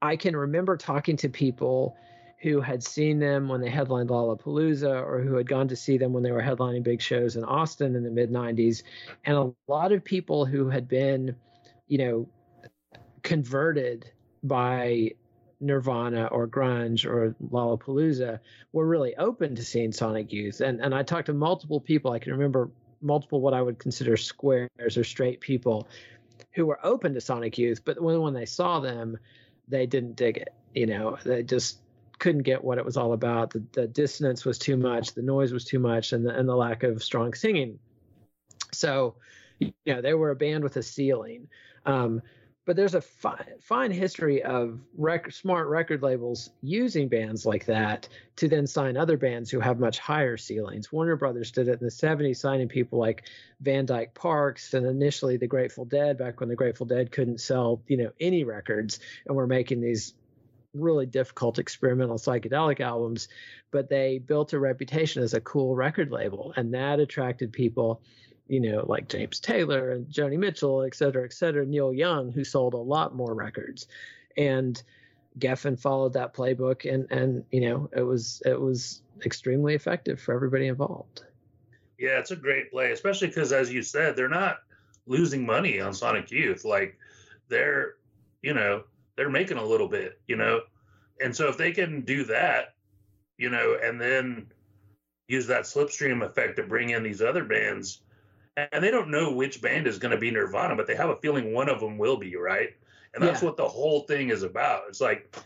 [0.00, 1.96] I can remember talking to people
[2.40, 6.12] who had seen them when they headlined Lollapalooza or who had gone to see them
[6.12, 8.84] when they were headlining big shows in Austin in the mid 90s.
[9.24, 11.34] And a lot of people who had been,
[11.88, 12.28] you know,
[13.24, 14.12] converted
[14.44, 15.14] by
[15.60, 18.38] Nirvana or grunge or Lollapalooza
[18.72, 20.60] were really open to seeing Sonic Youth.
[20.60, 22.12] And and I talked to multiple people.
[22.12, 25.88] I can remember multiple what I would consider squares or straight people
[26.52, 29.18] who were open to Sonic Youth, but when when they saw them,
[29.68, 30.54] they didn't dig it.
[30.74, 31.78] You know, they just
[32.18, 33.50] couldn't get what it was all about.
[33.50, 36.56] The, the dissonance was too much, the noise was too much, and the, and the
[36.56, 37.78] lack of strong singing.
[38.72, 39.14] So,
[39.58, 41.48] you know, they were a band with a ceiling.
[41.86, 42.22] Um,
[42.68, 48.06] but there's a fi- fine history of rec- smart record labels using bands like that
[48.36, 50.92] to then sign other bands who have much higher ceilings.
[50.92, 53.22] Warner Brothers did it in the 70s, signing people like
[53.62, 57.80] Van Dyke Parks and initially the Grateful Dead, back when the Grateful Dead couldn't sell,
[57.86, 60.12] you know, any records and were making these
[60.74, 63.28] really difficult experimental psychedelic albums.
[63.70, 68.02] But they built a reputation as a cool record label, and that attracted people
[68.48, 72.44] you know, like James Taylor and Joni Mitchell, et cetera, et cetera, Neil Young, who
[72.44, 73.86] sold a lot more records.
[74.36, 74.82] And
[75.38, 80.34] Geffen followed that playbook and and you know, it was it was extremely effective for
[80.34, 81.22] everybody involved.
[81.98, 84.58] Yeah, it's a great play, especially because as you said, they're not
[85.06, 86.64] losing money on Sonic Youth.
[86.64, 86.96] Like
[87.48, 87.94] they're,
[88.42, 88.84] you know,
[89.16, 90.60] they're making a little bit, you know.
[91.20, 92.74] And so if they can do that,
[93.36, 94.46] you know, and then
[95.26, 98.00] use that slipstream effect to bring in these other bands
[98.72, 101.16] and they don't know which band is going to be Nirvana, but they have a
[101.16, 102.70] feeling one of them will be, right?
[103.14, 103.48] And that's yeah.
[103.48, 104.82] what the whole thing is about.
[104.88, 105.36] It's like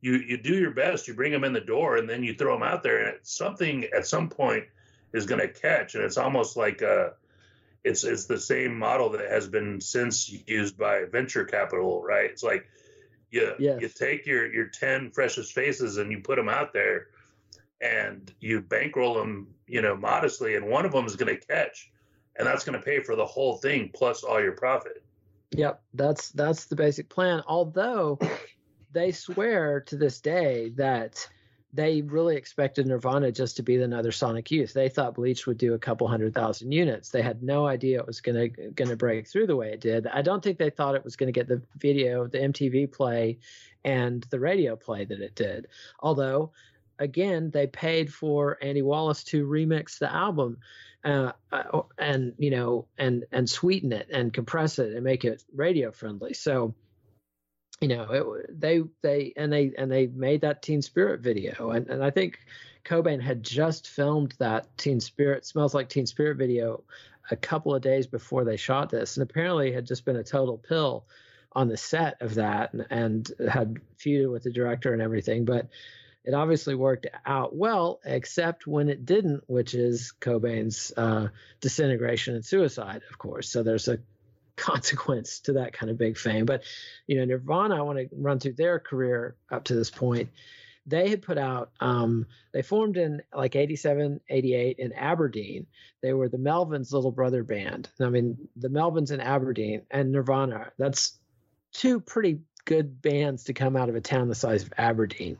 [0.00, 2.54] you you do your best, you bring them in the door, and then you throw
[2.54, 4.64] them out there, and something at some point
[5.12, 7.10] is going to catch, and it's almost like a uh,
[7.84, 12.30] it's it's the same model that has been since used by venture capital, right?
[12.30, 12.66] It's like
[13.30, 13.80] you yes.
[13.80, 17.08] you take your your ten freshest faces and you put them out there,
[17.80, 21.90] and you bankroll them, you know, modestly, and one of them is going to catch
[22.38, 25.02] and that's going to pay for the whole thing plus all your profit.
[25.52, 27.42] Yep, that's that's the basic plan.
[27.46, 28.18] Although
[28.92, 31.26] they swear to this day that
[31.72, 34.72] they really expected Nirvana just to be another Sonic Youth.
[34.72, 37.10] They thought Bleach would do a couple hundred thousand units.
[37.10, 40.06] They had no idea it was gonna gonna break through the way it did.
[40.06, 43.38] I don't think they thought it was gonna get the video, the MTV play,
[43.84, 45.66] and the radio play that it did.
[46.00, 46.52] Although,
[46.98, 50.58] again, they paid for Andy Wallace to remix the album.
[51.04, 55.44] Uh, uh, and you know, and and sweeten it and compress it and make it
[55.54, 56.34] radio friendly.
[56.34, 56.74] So,
[57.80, 61.88] you know, it, they they and they and they made that Teen Spirit video, and
[61.88, 62.40] and I think
[62.84, 66.82] Cobain had just filmed that Teen Spirit smells like Teen Spirit video
[67.30, 70.58] a couple of days before they shot this, and apparently had just been a total
[70.58, 71.06] pill
[71.52, 75.68] on the set of that, and, and had feuded with the director and everything, but
[76.24, 81.28] it obviously worked out well, except when it didn't, which is Cobain's uh,
[81.60, 83.48] disintegration and suicide, of course.
[83.50, 83.98] So there's a
[84.56, 86.44] consequence to that kind of big fame.
[86.44, 86.64] But,
[87.06, 90.30] you know, Nirvana, I want to run through their career up to this point.
[90.84, 95.66] They had put out, um, they formed in like 87, 88 in Aberdeen.
[96.02, 97.88] They were the Melvins' little brother band.
[98.00, 101.18] I mean, the Melvins in Aberdeen and Nirvana, that's
[101.72, 105.38] two pretty good bands to come out of a town the size of Aberdeen.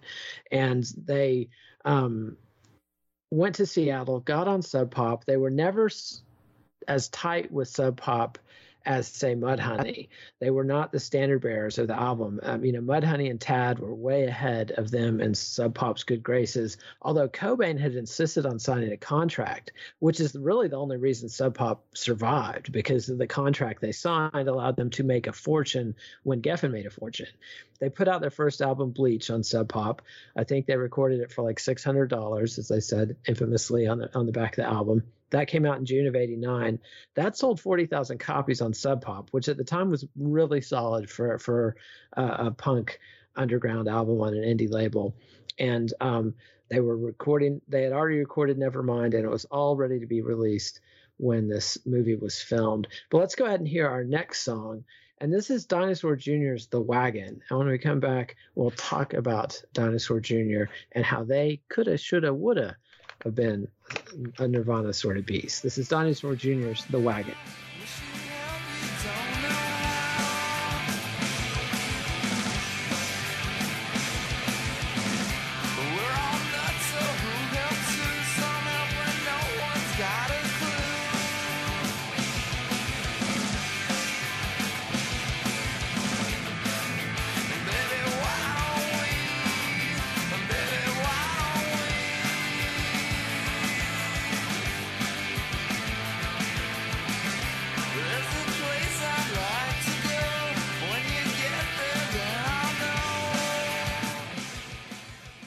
[0.51, 1.51] And they
[1.85, 2.39] um,
[3.31, 5.27] went to Seattle, got on Sub Pop.
[5.27, 5.91] They were never
[6.89, 8.39] as tight with Sub Pop
[8.89, 10.09] as say Mudhoney.
[10.41, 12.41] They were not the standard bearers of the album.
[12.43, 16.23] Um, you know, Mudhoney and Tad were way ahead of them in Sub Pop's good
[16.23, 16.79] graces.
[17.03, 21.55] Although Cobain had insisted on signing a contract, which is really the only reason Sub
[21.55, 26.73] Pop survived because the contract they signed allowed them to make a fortune when Geffen
[26.73, 27.29] made a fortune.
[27.81, 30.01] They put out their first album, Bleach, on Sub Pop.
[30.35, 33.99] I think they recorded it for like six hundred dollars, as I said infamously on
[33.99, 35.03] the on the back of the album.
[35.31, 36.79] That came out in June of 89.
[37.15, 41.39] That sold 40,000 copies on Sub Pop, which at the time was really solid for,
[41.39, 41.77] for
[42.17, 42.99] uh, a punk
[43.37, 45.15] underground album on an indie label.
[45.59, 46.35] And um,
[46.71, 50.23] they were recording, they had already recorded Nevermind, and it was all ready to be
[50.23, 50.81] released
[51.19, 52.89] when this movie was filmed.
[53.11, 54.85] But let's go ahead and hear our next song.
[55.21, 57.43] And this is Dinosaur Jr.'s The Wagon.
[57.51, 60.65] And when we come back, we'll talk about Dinosaur Jr.
[60.93, 62.77] and how they coulda, shoulda, woulda
[63.25, 63.69] have been
[64.39, 65.63] a Nirvana sort of beast.
[65.63, 67.35] This is Dinosaur Jr.'s The Wagon.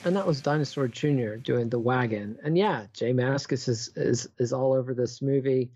[0.03, 1.35] And that was Dinosaur Jr.
[1.35, 2.37] doing the wagon.
[2.43, 5.71] And yeah, J Mascis is is is all over this movie.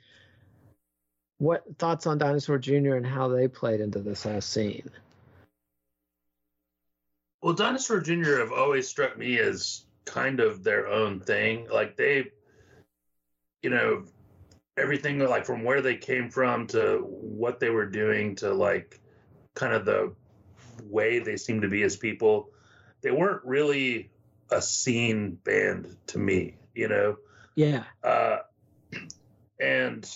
[1.37, 2.95] What thoughts on Dinosaur Jr.
[2.95, 4.89] and how they played into this whole scene?
[7.41, 8.39] Well, Dinosaur Jr.
[8.39, 11.67] have always struck me as kind of their own thing.
[11.71, 12.31] Like they,
[13.61, 14.05] you know,
[14.77, 18.99] everything like from where they came from to what they were doing to like
[19.53, 20.15] kind of the
[20.83, 22.49] way they seem to be as people.
[23.01, 24.09] They weren't really
[24.51, 27.17] a scene band to me, you know?
[27.55, 27.83] Yeah.
[28.03, 28.39] Uh,
[29.59, 30.09] and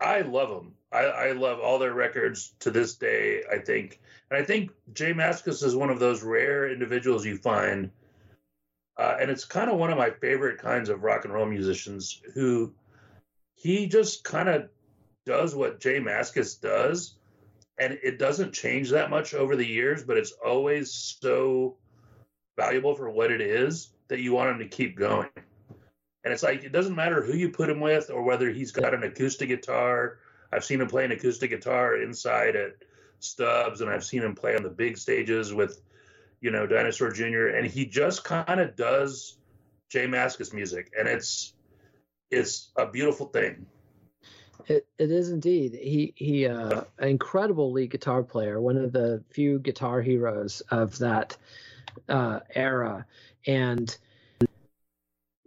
[0.00, 0.74] I love them.
[0.92, 4.00] I, I love all their records to this day, I think.
[4.30, 7.90] And I think J Mascis is one of those rare individuals you find.
[8.98, 12.20] Uh, and it's kind of one of my favorite kinds of rock and roll musicians
[12.34, 12.72] who
[13.54, 14.68] he just kind of
[15.26, 17.16] does what J Mascis does.
[17.78, 21.76] And it doesn't change that much over the years, but it's always so
[22.56, 25.28] valuable for what it is that you want him to keep going.
[26.24, 28.94] And it's like it doesn't matter who you put him with or whether he's got
[28.94, 30.18] an acoustic guitar.
[30.52, 32.72] I've seen him play an acoustic guitar inside at
[33.20, 35.80] Stubbs, and I've seen him play on the big stages with,
[36.40, 37.48] you know, Dinosaur Jr.
[37.48, 39.38] And he just kind of does
[39.88, 41.54] J Mascis music, and it's
[42.30, 43.66] it's a beautiful thing.
[44.66, 45.74] It it is indeed.
[45.74, 50.98] He he uh, an incredible lead guitar player, one of the few guitar heroes of
[50.98, 51.36] that
[52.08, 53.06] uh, era
[53.46, 53.96] and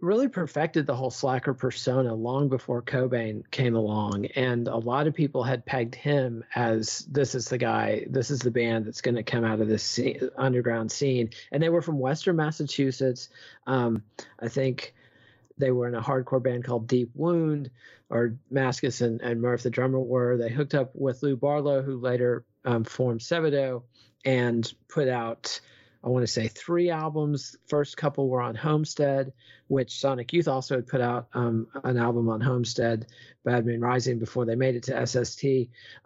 [0.00, 4.26] really perfected the whole slacker persona long before Cobain came along.
[4.34, 8.40] And a lot of people had pegged him as this is the guy, this is
[8.40, 11.30] the band that's going to come out of this scene, underground scene.
[11.52, 13.28] And they were from Western Massachusetts.
[13.66, 14.02] Um,
[14.40, 14.94] I think
[15.58, 17.70] they were in a hardcore band called Deep Wound,
[18.08, 20.36] or Mascis and, and Murph, the drummer, were.
[20.36, 23.82] They hooked up with Lou Barlow, who later um, formed Sebadoh,
[24.24, 25.60] and put out,
[26.02, 27.56] I want to say, three albums.
[27.66, 29.32] First couple were on Homestead,
[29.68, 33.06] which Sonic Youth also had put out um, an album on Homestead,
[33.44, 35.44] Bad Moon Rising, before they made it to SST.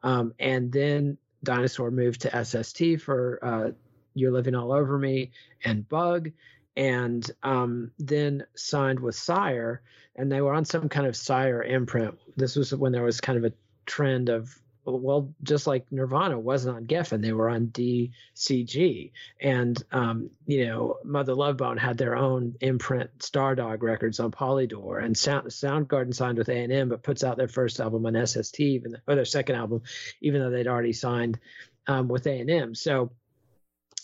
[0.03, 3.70] Um, and then Dinosaur moved to SST for uh,
[4.14, 5.30] You're Living All Over Me
[5.64, 6.30] and Bug
[6.76, 9.82] and um, then signed with Sire,
[10.16, 12.18] and they were on some kind of Sire imprint.
[12.36, 13.55] This was when there was kind of a
[13.86, 20.30] trend of well, just like Nirvana wasn't on Geffen, they were on DGC, and um,
[20.47, 25.47] you know, Mother Love Bone had their own imprint, Stardog Records on Polydor, and Sound,
[25.49, 28.97] Soundgarden signed with A and M, but puts out their first album on SST, even
[29.07, 29.82] or their second album,
[30.20, 31.39] even though they'd already signed
[31.87, 32.74] um, with A and M.
[32.74, 33.11] So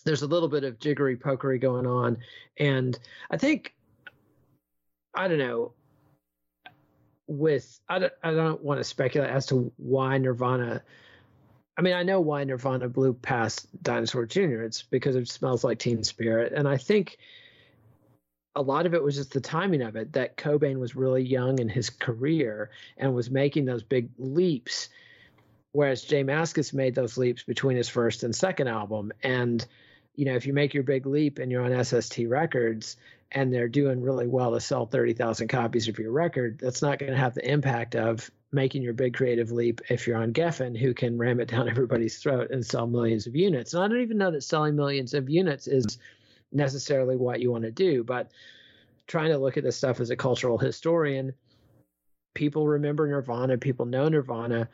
[0.04, 2.18] there's a little bit of jiggery pokery going on,
[2.56, 2.98] and
[3.30, 3.74] I think
[5.14, 5.72] I don't know.
[7.30, 10.82] With I don't I don't want to speculate as to why Nirvana.
[11.78, 14.62] I mean, I know why Nirvana blew past Dinosaur Jr.
[14.62, 17.18] It's because it smells like Teen Spirit, and I think
[18.56, 20.12] a lot of it was just the timing of it.
[20.14, 24.88] That Cobain was really young in his career and was making those big leaps,
[25.70, 29.64] whereas J Mascis made those leaps between his first and second album, and
[30.16, 32.96] you know, if you make your big leap and you're on SST Records
[33.32, 37.12] and they're doing really well to sell 30,000 copies of your record, that's not going
[37.12, 40.92] to have the impact of making your big creative leap if you're on Geffen, who
[40.92, 43.74] can ram it down everybody's throat and sell millions of units.
[43.74, 45.98] And I don't even know that selling millions of units is
[46.52, 48.30] necessarily what you want to do, but
[49.06, 51.32] trying to look at this stuff as a cultural historian,
[52.34, 54.68] people remember Nirvana, people know Nirvana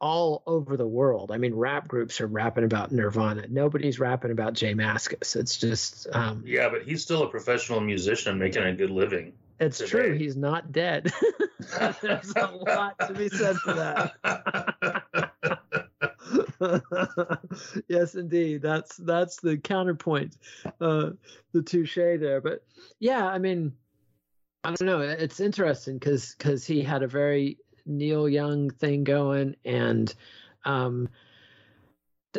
[0.00, 1.30] all over the world.
[1.32, 3.46] I mean, rap groups are rapping about Nirvana.
[3.48, 5.36] Nobody's rapping about J Mascis.
[5.36, 9.32] It's just um, yeah, but he's still a professional musician making a good living.
[9.60, 9.90] It's today.
[9.90, 10.14] true.
[10.14, 11.12] He's not dead.
[12.00, 14.14] There's a lot to be said for that.
[17.88, 18.62] yes, indeed.
[18.62, 20.36] That's that's the counterpoint,
[20.80, 21.10] uh,
[21.52, 22.40] the touche there.
[22.40, 22.64] But
[23.00, 23.72] yeah, I mean,
[24.62, 25.00] I don't know.
[25.00, 27.58] It's interesting because because he had a very
[27.88, 30.14] Neil Young thing going, and
[30.64, 31.08] um,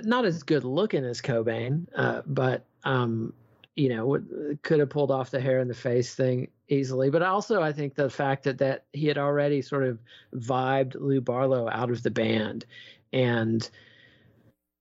[0.04, 3.34] not as good looking as Cobain, uh, but um,
[3.76, 4.22] you know,
[4.62, 7.10] could have pulled off the hair in the face thing easily.
[7.10, 10.00] But also, I think the fact that that he had already sort of
[10.36, 12.66] vibed Lou Barlow out of the band,
[13.14, 13.68] and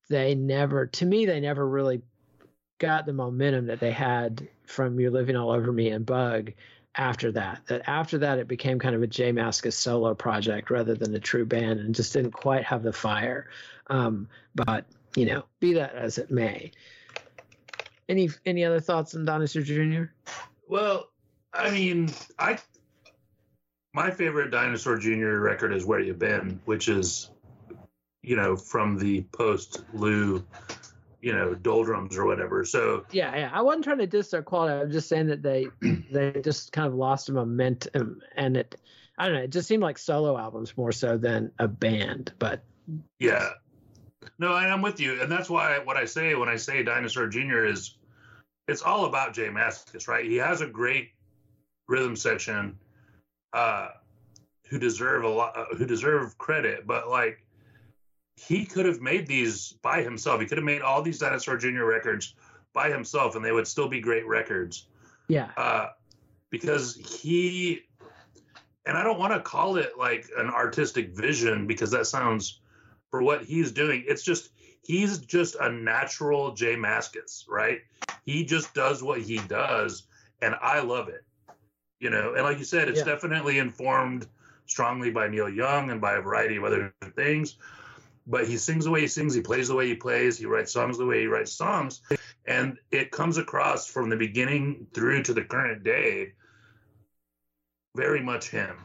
[0.09, 2.03] they never, to me, they never really
[2.79, 6.53] got the momentum that they had from "You're Living All Over Me" and "Bug."
[6.99, 7.63] After that.
[7.69, 11.21] That after that, it became kind of a J Mascis solo project rather than a
[11.21, 13.49] true band, and just didn't quite have the fire.
[13.87, 14.85] Um, but
[15.17, 16.73] you know, be that as it may.
[18.09, 20.05] Any any other thoughts on Dinosaur Jr.?
[20.69, 21.09] Well,
[21.55, 22.59] I mean, I
[23.95, 25.39] my favorite Dinosaur Jr.
[25.39, 27.31] record is Where You Been, which is
[28.23, 30.45] you know from the post Lou
[31.21, 32.65] you know doldrums or whatever.
[32.65, 33.51] So yeah yeah.
[33.53, 34.81] I wasn't trying to diss their quality.
[34.81, 35.67] I'm just saying that they
[36.11, 38.77] they just kind of lost a momentum and it
[39.19, 42.65] i don't know it just seemed like solo albums more so than a band but
[43.19, 43.51] yeah.
[44.39, 45.21] No i'm with you.
[45.21, 47.97] And that's why what i say when i say dinosaur junior is
[48.67, 50.27] it's all about J Mascis right?
[50.27, 51.11] He has a great
[51.89, 52.79] rhythm section
[53.53, 53.89] uh
[54.69, 57.43] who deserve a lot uh, who deserve credit but like
[58.39, 60.41] he could have made these by himself.
[60.41, 61.85] He could have made all these Dinosaur Jr.
[61.85, 62.35] records
[62.73, 64.87] by himself, and they would still be great records.
[65.27, 65.51] Yeah.
[65.57, 65.89] Uh,
[66.51, 67.83] because he,
[68.87, 72.61] and I don't want to call it like an artistic vision because that sounds,
[73.11, 74.51] for what he's doing, it's just
[74.83, 77.81] he's just a natural J Mascis, right?
[78.25, 80.05] He just does what he does,
[80.41, 81.25] and I love it.
[81.99, 83.05] You know, and like you said, it's yeah.
[83.05, 84.29] definitely informed
[84.67, 87.57] strongly by Neil Young and by a variety of other things
[88.29, 90.73] but he sings the way he sings, he plays the way he plays, he writes
[90.73, 92.03] songs the way he writes songs,
[92.45, 96.33] and it comes across from the beginning through to the current day
[97.97, 98.77] very much him.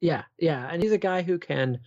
[0.00, 1.80] Yeah, yeah, and he's a guy who can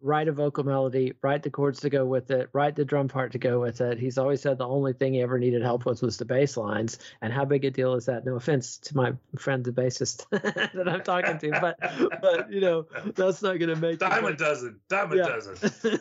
[0.00, 3.32] write a vocal melody, write the chords to go with it, write the drum part
[3.32, 3.98] to go with it.
[3.98, 6.98] He's always said the only thing he ever needed help with was the bass lines.
[7.20, 8.24] And how big a deal is that?
[8.24, 11.78] No offense to my friend the bassist that I'm talking to, but
[12.20, 15.26] but you know that's not going to make dime a dozen, dime a yeah.
[15.26, 16.00] dozen.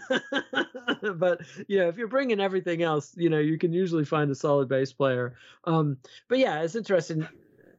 [1.18, 4.36] but you know if you're bringing everything else, you know you can usually find a
[4.36, 5.36] solid bass player.
[5.64, 7.28] Um, but yeah, it's interesting.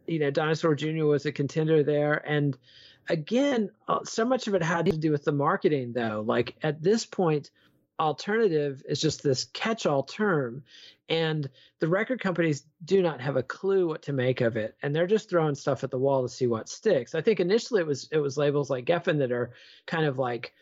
[0.07, 1.05] You know, Dinosaur Jr.
[1.05, 2.57] was a contender there, and
[3.09, 6.23] again, uh, so much of it had to do with the marketing, though.
[6.27, 7.51] Like at this point,
[8.01, 10.63] alternative is just this catch-all term
[11.09, 11.49] and
[11.81, 15.07] the record companies do not have a clue what to make of it and they're
[15.07, 17.15] just throwing stuff at the wall to see what sticks.
[17.15, 19.51] I think initially it was it was labels like geffen that are
[19.87, 20.53] kind of like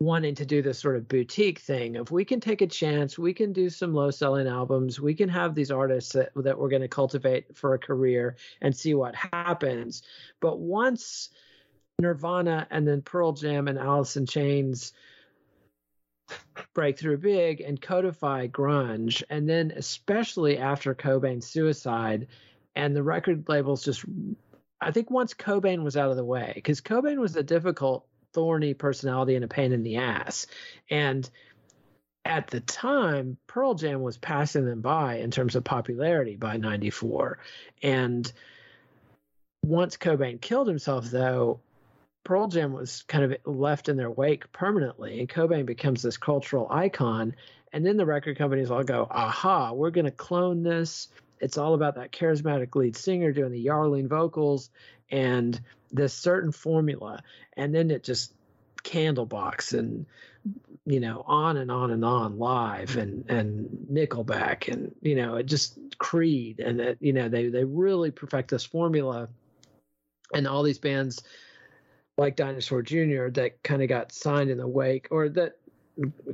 [0.00, 3.18] wanting to do this sort of boutique thing If we can take a chance.
[3.18, 5.00] We can do some low selling albums.
[5.00, 8.76] We can have these artists that, that we're going to cultivate for a career and
[8.76, 10.02] see what happens.
[10.40, 11.30] But once
[12.00, 14.92] nirvana and then pearl jam and alice in chains
[16.72, 19.22] break through big and codify grunge.
[19.30, 22.26] And then especially after cobain's suicide
[22.74, 24.04] and the record labels just
[24.80, 28.74] i think once cobain was out of the way because cobain was a difficult thorny
[28.74, 30.48] personality and a pain in the ass.
[30.90, 31.28] And
[32.24, 37.38] at the time pearl jam was passing them by in terms of popularity by 94
[37.82, 38.32] and
[39.62, 41.60] once cobain killed himself though
[42.24, 46.66] Pearl Jam was kind of left in their wake permanently, and Cobain becomes this cultural
[46.70, 47.36] icon.
[47.72, 51.08] And then the record companies all go, aha, we're going to clone this.
[51.40, 54.70] It's all about that charismatic lead singer doing the Yarling vocals
[55.10, 55.60] and
[55.92, 57.22] this certain formula.
[57.56, 58.32] And then it just
[58.84, 60.06] Candlebox and
[60.84, 65.46] you know on and on and on live and and Nickelback and you know it
[65.46, 69.28] just Creed and it, you know they they really perfect this formula
[70.34, 71.22] and all these bands
[72.16, 73.28] like Dinosaur Jr.
[73.30, 75.56] that kind of got signed in the wake, or that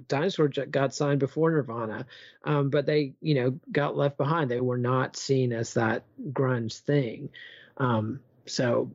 [0.08, 2.06] Dinosaur got signed before Nirvana,
[2.44, 4.50] um, but they, you know, got left behind.
[4.50, 7.30] They were not seen as that grunge thing.
[7.76, 8.90] Um, so,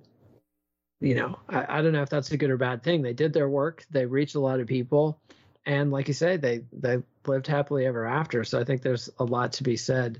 [1.01, 3.01] you know, I, I, don't know if that's a good or bad thing.
[3.01, 3.85] They did their work.
[3.91, 5.19] They reached a lot of people,
[5.65, 8.43] and like you say, they they lived happily ever after.
[8.43, 10.19] So I think there's a lot to be said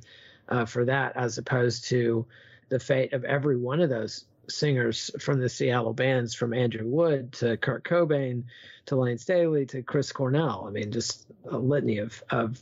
[0.49, 2.26] uh, for that, as opposed to
[2.70, 7.34] the fate of every one of those singers from the Seattle bands, from Andrew Wood
[7.34, 8.43] to Kurt Cobain
[8.88, 10.66] to Layne Staley to Chris Cornell.
[10.68, 12.62] I mean, just a litany of of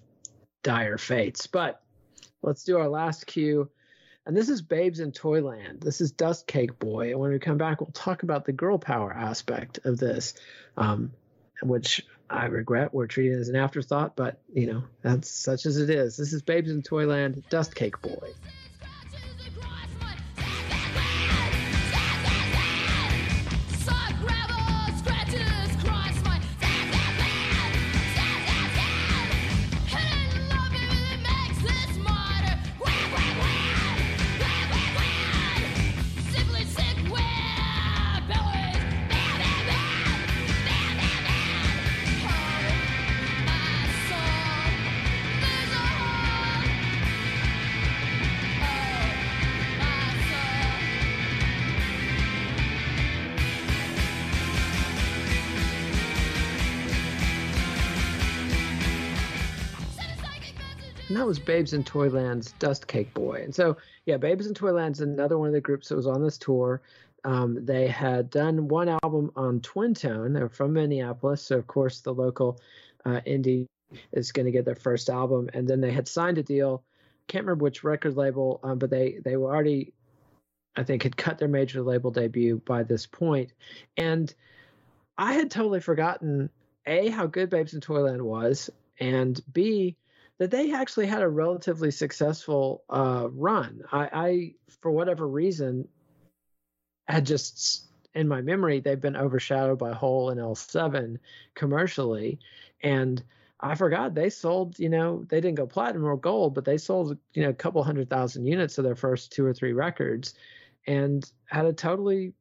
[0.64, 1.48] dire fates.
[1.48, 1.82] But
[2.42, 3.70] let's do our last cue.
[4.26, 5.82] And this is Babes in Toyland.
[5.82, 7.12] This is Dust Cake Boy.
[7.12, 10.34] And when we come back, we'll talk about the girl power aspect of this,
[10.78, 11.12] um,
[11.62, 15.90] which I regret we're treating as an afterthought, but you know, that's such as it
[15.90, 16.18] is.
[16.18, 18.32] This is Babes in Toyland, Dust Cake Boy.
[61.24, 63.44] That was Babes in Toyland's Dust Cake Boy.
[63.46, 66.38] And so, yeah, Babes in Toyland's another one of the groups that was on this
[66.38, 66.82] tour.
[67.24, 70.34] Um, they had done one album on Twin Tone.
[70.34, 72.60] They're from Minneapolis, so of course the local
[73.06, 73.68] uh, indie
[74.12, 75.50] is going to get their first album.
[75.54, 76.84] And then they had signed a deal.
[77.30, 79.94] Can't remember which record label, um, but they they were already,
[80.76, 83.54] I think, had cut their major label debut by this point.
[83.96, 84.34] And
[85.18, 86.50] I had totally forgotten
[86.86, 88.70] a how good Babes in Toyland was,
[89.00, 89.96] and b
[90.40, 93.84] that they actually had a relatively successful uh, run.
[93.92, 95.88] I, I, for whatever reason,
[97.08, 101.18] had just in my memory they've been overshadowed by Hole and L7
[101.56, 102.40] commercially,
[102.82, 103.24] and
[103.60, 104.78] I forgot they sold.
[104.80, 107.84] You know, they didn't go platinum or gold, but they sold you know a couple
[107.84, 110.34] hundred thousand units of their first two or three records,
[110.88, 112.34] and had a totally,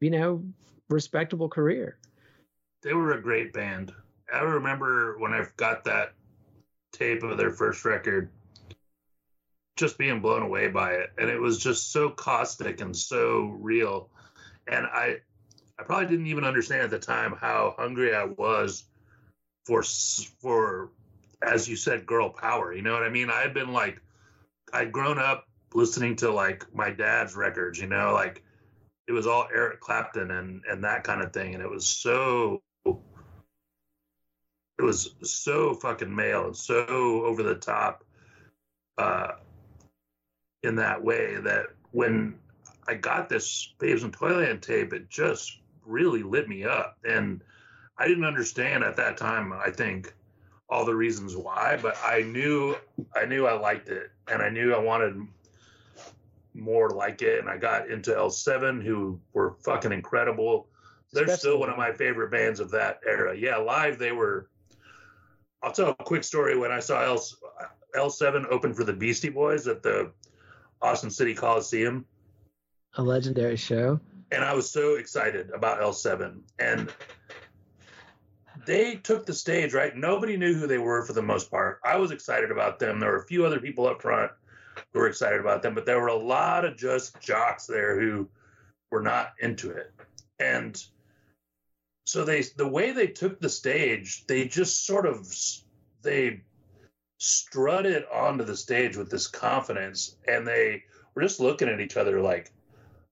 [0.00, 0.44] you know,
[0.90, 1.98] respectable career.
[2.82, 3.92] They were a great band.
[4.32, 6.12] I remember when I got that
[6.96, 8.30] tape of their first record,
[9.76, 11.10] just being blown away by it.
[11.18, 14.08] And it was just so caustic and so real.
[14.66, 15.16] And I,
[15.78, 18.84] I probably didn't even understand at the time how hungry I was
[19.66, 20.90] for, for,
[21.42, 22.72] as you said, girl power.
[22.72, 23.30] You know what I mean?
[23.30, 24.00] I had been like,
[24.72, 28.42] I'd grown up listening to like my dad's records, you know, like
[29.06, 31.54] it was all Eric Clapton and, and that kind of thing.
[31.54, 32.62] And it was so
[34.78, 36.86] it was so fucking male and so
[37.24, 38.04] over the top
[38.98, 39.32] uh,
[40.62, 42.38] in that way that when
[42.88, 46.98] I got this Babes in Toyland tape, it just really lit me up.
[47.04, 47.42] And
[47.98, 50.12] I didn't understand at that time, I think,
[50.68, 52.74] all the reasons why, but I knew
[53.14, 55.16] I knew I liked it and I knew I wanted
[56.54, 57.38] more like it.
[57.38, 60.66] And I got into L7, who were fucking incredible.
[61.12, 63.36] They're Especially still one of my favorite bands of that era.
[63.36, 64.48] Yeah, live they were
[65.66, 66.56] I'll tell a quick story.
[66.56, 67.20] When I saw L
[67.96, 70.12] L7 open for the Beastie Boys at the
[70.80, 72.06] Austin City Coliseum,
[72.94, 73.98] a legendary show,
[74.30, 76.94] and I was so excited about L7, and
[78.64, 79.96] they took the stage right.
[79.96, 81.80] Nobody knew who they were for the most part.
[81.84, 83.00] I was excited about them.
[83.00, 84.30] There were a few other people up front
[84.92, 88.28] who were excited about them, but there were a lot of just jocks there who
[88.92, 89.92] were not into it.
[90.38, 90.80] And
[92.06, 95.28] so they the way they took the stage, they just sort of
[96.02, 96.42] they
[97.18, 100.84] strutted onto the stage with this confidence and they
[101.14, 102.52] were just looking at each other like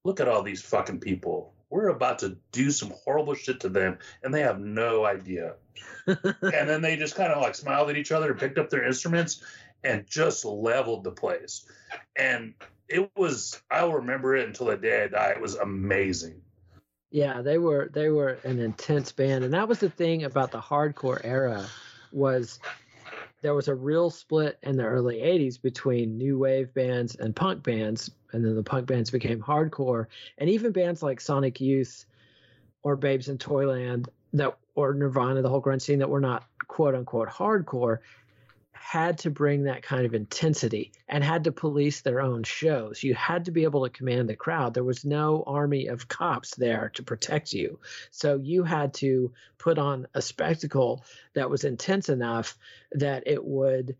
[0.04, 1.52] look at all these fucking people.
[1.70, 5.54] We're about to do some horrible shit to them and they have no idea.
[6.06, 8.86] And then they just kind of like smiled at each other and picked up their
[8.86, 9.42] instruments
[9.82, 11.66] and just leveled the place.
[12.14, 12.54] And
[12.86, 15.30] it was i'll remember it until the day i die.
[15.30, 16.43] It was amazing
[17.14, 19.44] yeah they were they were an intense band.
[19.44, 21.64] And that was the thing about the hardcore era
[22.10, 22.58] was
[23.40, 27.62] there was a real split in the early 80s between new wave bands and punk
[27.62, 28.10] bands.
[28.32, 30.06] And then the punk bands became hardcore.
[30.38, 32.04] And even bands like sonic youth
[32.82, 36.96] or babes in toyland that or nirvana the whole grunge scene that were not quote
[36.96, 37.98] unquote hardcore
[38.74, 43.02] had to bring that kind of intensity and had to police their own shows.
[43.02, 44.74] You had to be able to command the crowd.
[44.74, 47.78] There was no army of cops there to protect you.
[48.10, 51.04] So you had to put on a spectacle
[51.34, 52.56] that was intense enough
[52.92, 53.96] that it would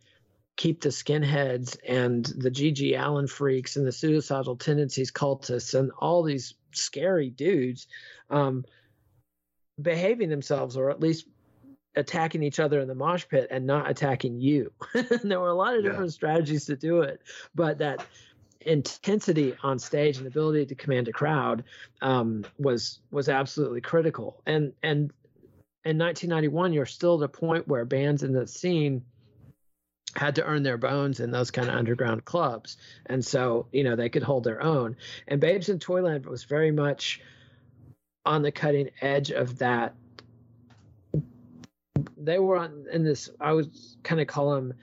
[0.57, 6.22] keep the skinheads and the GG Allen freaks and the suicidal tendencies cultists and all
[6.22, 7.87] these scary dudes
[8.31, 8.64] um,
[9.81, 11.27] behaving themselves or at least
[11.97, 14.72] attacking each other in the mosh pit and not attacking you.
[15.22, 16.14] there were a lot of different yeah.
[16.14, 17.20] strategies to do it,
[17.55, 18.05] but that
[18.61, 21.64] intensity on stage and ability to command a crowd
[22.03, 24.40] um, was was absolutely critical.
[24.47, 25.12] And and
[25.84, 29.05] in 1991, you're still at a point where bands in the scene
[30.16, 32.76] had to earn their bones in those kind of underground clubs,
[33.07, 34.97] and so you know they could hold their own.
[35.28, 37.20] And Babes in Toyland was very much
[38.26, 39.95] on the cutting edge of that
[42.16, 43.30] they were on in this.
[43.40, 43.70] I would
[44.02, 44.74] kind of call them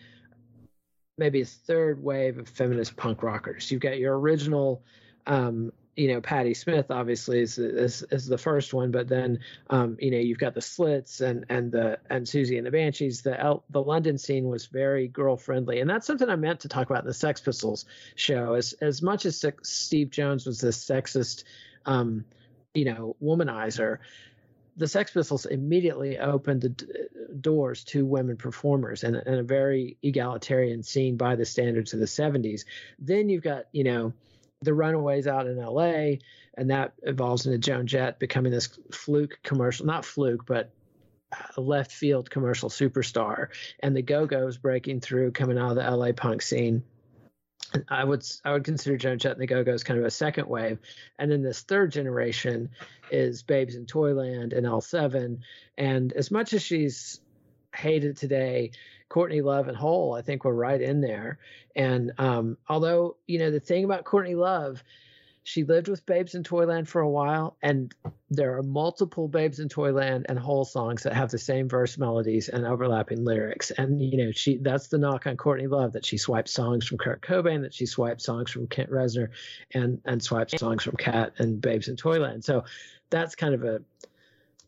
[1.17, 3.69] maybe a third wave of feminist punk rockers.
[3.71, 4.83] You've got your original,
[5.27, 9.37] um, you know, Patti Smith obviously is, is, is the first one, but then
[9.69, 13.21] um, you know you've got the Slits and and the and Siouxsie and the Banshees.
[13.21, 16.69] The L, the London scene was very girl friendly, and that's something I meant to
[16.69, 18.53] talk about in the Sex Pistols show.
[18.53, 21.43] As as much as Steve Jones was this sexist,
[21.85, 22.25] um,
[22.73, 23.99] you know, womanizer
[24.77, 26.85] the Sex Pistols immediately opened the d-
[27.39, 32.05] doors to women performers and, and, a very egalitarian scene by the standards of the
[32.05, 32.65] 70s.
[32.99, 34.13] Then you've got, you know,
[34.61, 36.17] the Runaways out in LA,
[36.55, 40.71] and that evolves into Joan Jett becoming this fluke commercial, not fluke, but
[41.57, 43.47] left field commercial superstar.
[43.79, 46.83] And the Go Go's breaking through, coming out of the LA punk scene.
[47.89, 50.47] I would I would consider Joan Jett and the Go Go's kind of a second
[50.47, 50.79] wave,
[51.17, 52.69] and then this third generation
[53.11, 55.39] is Babes in Toyland and L7.
[55.77, 57.21] And as much as she's
[57.75, 58.71] hated today,
[59.09, 61.39] Courtney Love and Hole I think were right in there.
[61.75, 64.83] And um, although you know the thing about Courtney Love
[65.43, 67.93] she lived with Babes in Toyland for a while, and
[68.29, 72.47] there are multiple Babes in Toyland and Hole songs that have the same verse melodies
[72.47, 73.71] and overlapping lyrics.
[73.71, 76.99] And you know, she that's the knock on Courtney Love that she swipes songs from
[76.99, 79.29] Kurt Cobain, that she swipes songs from Kent Reznor,
[79.73, 82.45] and and swipes songs from Kat and Babes in Toyland.
[82.45, 82.65] So
[83.09, 83.81] that's kind of a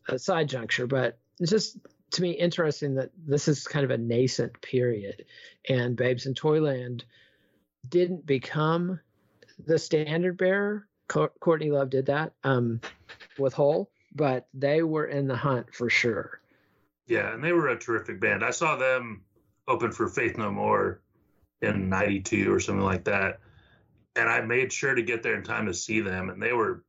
[0.08, 1.78] a side juncture, but it's just
[2.12, 5.24] to me interesting that this is kind of a nascent period,
[5.68, 7.04] and Babes in Toyland
[7.88, 8.98] didn't become
[9.58, 10.86] the standard bearer.
[11.08, 12.80] Courtney Love did that um,
[13.38, 16.40] with Hole, but they were in the hunt for sure.
[17.06, 18.42] Yeah, and they were a terrific band.
[18.42, 19.22] I saw them
[19.68, 21.02] open for Faith No More
[21.60, 23.40] in 92 or something like that.
[24.16, 26.84] And I made sure to get there in time to see them, and they were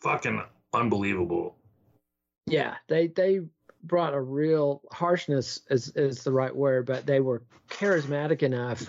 [0.00, 0.42] fucking
[0.72, 1.56] unbelievable.
[2.46, 3.40] Yeah, they they
[3.82, 8.86] brought a real harshness is is the right word, but they were charismatic enough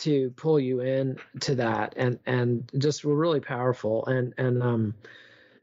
[0.00, 4.06] to pull you in to that and and just were really powerful.
[4.06, 4.94] And and um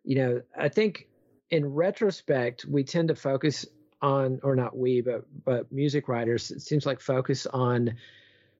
[0.03, 1.07] you know i think
[1.51, 3.65] in retrospect we tend to focus
[4.01, 7.95] on or not we but but music writers it seems like focus on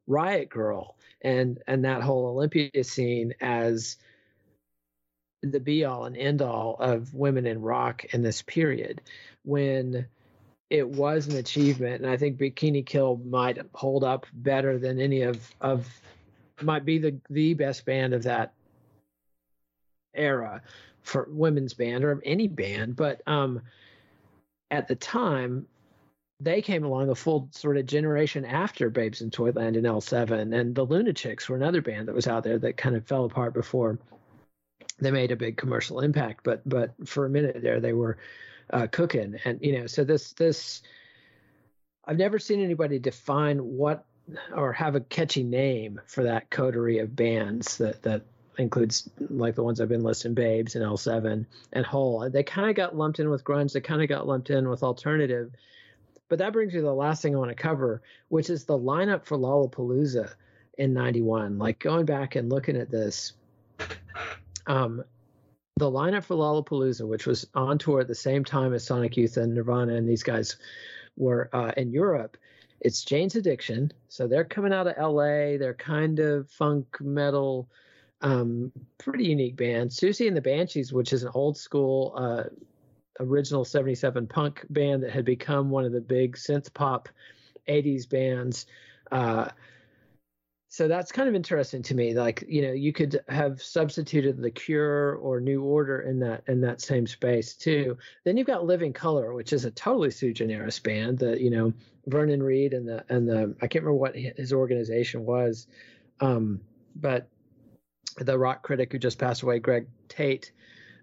[0.07, 3.97] riot grrrl and and that whole olympia scene as
[5.43, 9.01] the be all and end all of women in rock in this period.
[9.43, 10.07] When
[10.69, 15.21] it was an achievement, and I think Bikini Kill might hold up better than any
[15.21, 15.87] of of
[16.61, 18.53] might be the the best band of that
[20.13, 20.61] era
[21.03, 22.95] for women's band or any band.
[22.95, 23.61] But um,
[24.69, 25.67] at the time,
[26.41, 30.75] they came along a full sort of generation after Babes in Toyland and L7, and
[30.75, 33.97] the Lunachicks were another band that was out there that kind of fell apart before
[34.99, 36.41] they made a big commercial impact.
[36.43, 38.17] But but for a minute there, they were
[38.71, 40.81] uh, cooking, and you know, so this this
[42.05, 44.05] I've never seen anybody define what
[44.53, 48.23] or have a catchy name for that coterie of bands that that
[48.57, 52.29] includes like the ones I've been listing, Babes and L7 and Hole.
[52.29, 53.71] They kind of got lumped in with grunge.
[53.71, 55.51] They kind of got lumped in with alternative
[56.29, 58.77] but that brings me to the last thing I want to cover, which is the
[58.77, 60.33] lineup for Lollapalooza
[60.77, 61.57] in 91.
[61.57, 63.33] Like going back and looking at this,
[64.65, 65.03] um,
[65.77, 69.37] the lineup for Lollapalooza, which was on tour at the same time as Sonic Youth
[69.37, 70.57] and Nirvana and these guys
[71.15, 72.37] were uh, in Europe,
[72.79, 73.91] it's Jane's Addiction.
[74.07, 75.57] So they're coming out of LA.
[75.57, 77.69] They're kind of funk metal,
[78.21, 79.89] um, pretty unique band.
[79.89, 82.43] Siouxsie and the Banshees, which is an old school uh,
[83.19, 87.09] original 77 punk band that had become one of the big synth pop
[87.67, 88.67] 80s bands.
[89.11, 89.49] Uh,
[90.69, 92.13] so that's kind of interesting to me.
[92.13, 96.61] Like, you know, you could have substituted the Cure or New Order in that in
[96.61, 97.97] that same space too.
[98.25, 101.19] Then you've got Living Colour, which is a totally sui generis band.
[101.19, 101.73] That you know,
[102.05, 105.67] Vernon Reid and the and the I can't remember what his organization was,
[106.19, 106.59] um,
[106.95, 107.29] but
[108.17, 110.51] the rock critic who just passed away, Greg Tate,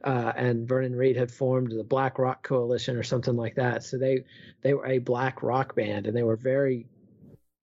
[0.03, 3.83] uh, and Vernon Reid had formed the Black Rock Coalition or something like that.
[3.83, 4.25] So they
[4.61, 6.87] they were a black rock band, and they were very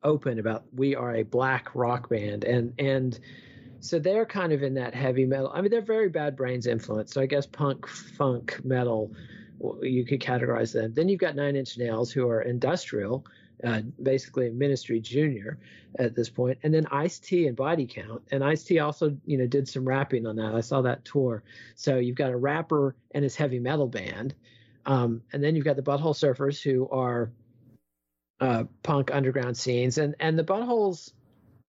[0.03, 3.19] open about we are a black rock band, and and
[3.79, 5.51] so they're kind of in that heavy metal.
[5.53, 7.13] I mean, they're very Bad Brains influence.
[7.13, 9.11] So I guess punk, funk, metal,
[9.81, 10.93] you could categorize them.
[10.93, 13.25] Then you've got Nine Inch Nails, who are industrial,
[13.63, 15.57] uh, basically Ministry Junior
[15.97, 18.21] at this point, and then Ice T and Body Count.
[18.31, 20.53] And Ice T also, you know, did some rapping on that.
[20.53, 21.43] I saw that tour.
[21.75, 24.35] So you've got a rapper and his heavy metal band,
[24.85, 27.31] um, and then you've got the Butthole Surfers, who are
[28.41, 31.13] uh, punk underground scenes, and and the Buttholes,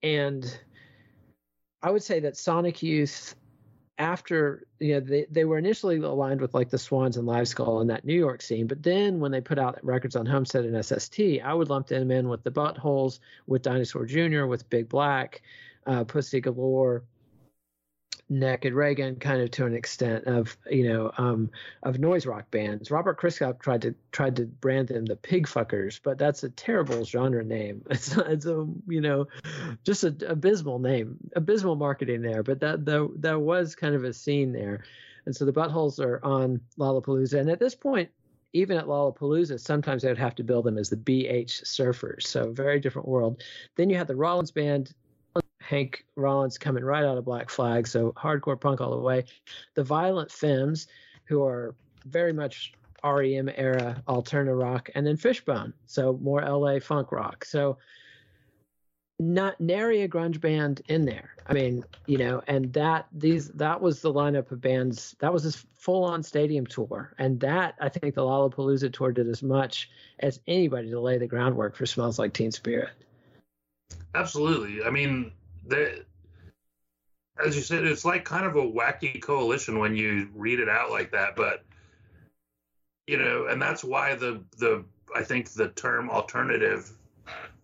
[0.02, 0.60] and
[1.84, 3.36] I would say that Sonic Youth
[3.98, 7.82] after you know they, they were initially aligned with like the Swans and Live Skull
[7.82, 10.84] in that New York scene, but then when they put out records on Homestead and
[10.84, 15.42] SST, I would lump them in with the Buttholes, with Dinosaur Jr., with Big Black,
[15.86, 17.04] uh, Pussy Galore,
[18.32, 21.52] Naked Raygun kind of to an extent of you know um,
[21.84, 22.90] of noise rock bands.
[22.90, 27.04] Robert Christgau tried to tried to brand them the Pig Fuckers, but that's a terrible
[27.04, 27.84] genre name.
[27.92, 29.28] It's it's a you know
[29.84, 32.42] just an abysmal name, abysmal marketing there.
[32.42, 34.86] But that there there was kind of a scene there,
[35.26, 38.10] and so the Buttholes are on Lollapalooza, and at this point.
[38.54, 42.52] Even at Lollapalooza, sometimes they would have to build them as the BH Surfers, so
[42.52, 43.42] very different world.
[43.78, 44.94] Then you had the Rollins Band,
[45.62, 49.26] Hank Rollins coming right out of Black Flag, so hardcore punk all the way.
[49.76, 50.88] The Violent Femmes,
[51.26, 57.12] who are very much REM era alternative rock, and then Fishbone, so more LA funk
[57.12, 57.46] rock.
[57.46, 57.78] So
[59.20, 61.36] not nary a grunge band in there.
[61.46, 65.16] I mean, you know, and that these that was the lineup of bands.
[65.20, 69.28] That was this full on stadium tour, and that I think the Lollapalooza tour did
[69.28, 69.90] as much
[70.20, 72.90] as anybody to lay the groundwork for Smells Like Teen Spirit.
[74.16, 74.84] Absolutely.
[74.84, 75.32] I mean,
[75.66, 76.00] they,
[77.44, 80.92] as you said, it's like kind of a wacky coalition when you read it out
[80.92, 81.36] like that.
[81.36, 81.64] But
[83.08, 84.86] you know, and that's why the the
[85.16, 86.92] I think the term alternative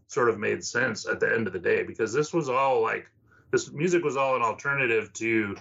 [0.08, 3.10] sort of made sense at the end of the day because this was all like
[3.52, 5.56] this music was all an alternative to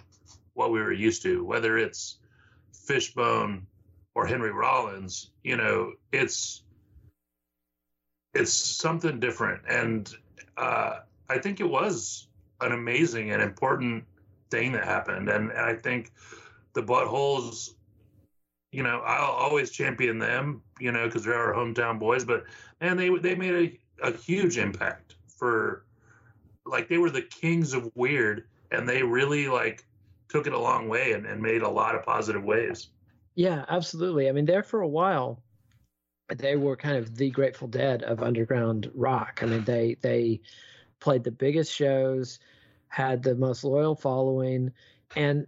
[0.54, 2.18] what we were used to, whether it's
[2.72, 3.66] Fishbone
[4.14, 5.30] or Henry Rollins.
[5.44, 6.62] You know, it's
[8.34, 10.12] it's something different, and
[10.56, 12.25] uh, I think it was
[12.60, 14.04] an amazing and important
[14.50, 15.28] thing that happened.
[15.28, 16.12] And, and I think
[16.72, 17.70] the buttholes,
[18.72, 22.24] you know, I'll always champion them, you know, because they're our hometown boys.
[22.24, 22.44] But
[22.80, 25.84] man, they they made a, a huge impact for,
[26.64, 29.84] like, they were the kings of weird, and they really like
[30.28, 32.88] took it a long way and, and made a lot of positive waves.
[33.34, 34.28] Yeah, absolutely.
[34.28, 35.42] I mean, there for a while,
[36.34, 39.40] they were kind of the Grateful Dead of underground rock.
[39.42, 40.40] I mean, they they
[41.06, 42.40] played the biggest shows,
[42.88, 44.72] had the most loyal following,
[45.14, 45.46] and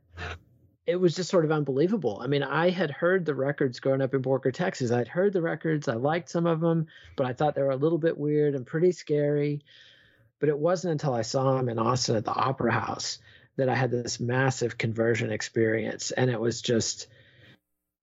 [0.86, 2.20] it was just sort of unbelievable.
[2.22, 4.92] I mean, I had heard the records growing up in Borger, Texas.
[4.92, 6.86] I'd heard the records, I liked some of them,
[7.16, 9.64] but I thought they were a little bit weird and pretty scary.
[10.38, 13.18] But it wasn't until I saw them in Austin at the Opera House
[13.56, 16.12] that I had this massive conversion experience.
[16.12, 17.08] And it was just,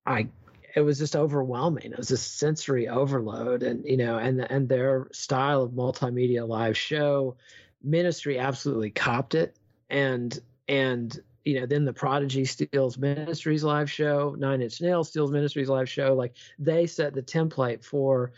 [0.05, 0.27] I
[0.75, 1.91] it was just overwhelming.
[1.93, 6.77] It was a sensory overload, and you know, and and their style of multimedia live
[6.77, 7.37] show,
[7.81, 9.55] Ministry absolutely copped it,
[9.89, 15.31] and and you know, then the Prodigy steals Ministry's live show, Nine Inch Nails steals
[15.31, 16.13] Ministry's live show.
[16.13, 18.33] Like they set the template for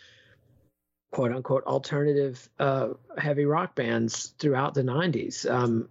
[1.11, 5.49] quote unquote alternative uh, heavy rock bands throughout the 90s.
[5.49, 5.89] Um,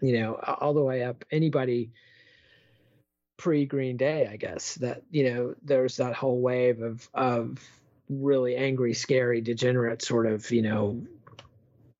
[0.00, 1.92] you know, all the way up anybody
[3.38, 7.58] pre Green Day, I guess that you know there's that whole wave of of
[8.10, 11.02] really angry, scary, degenerate sort of you know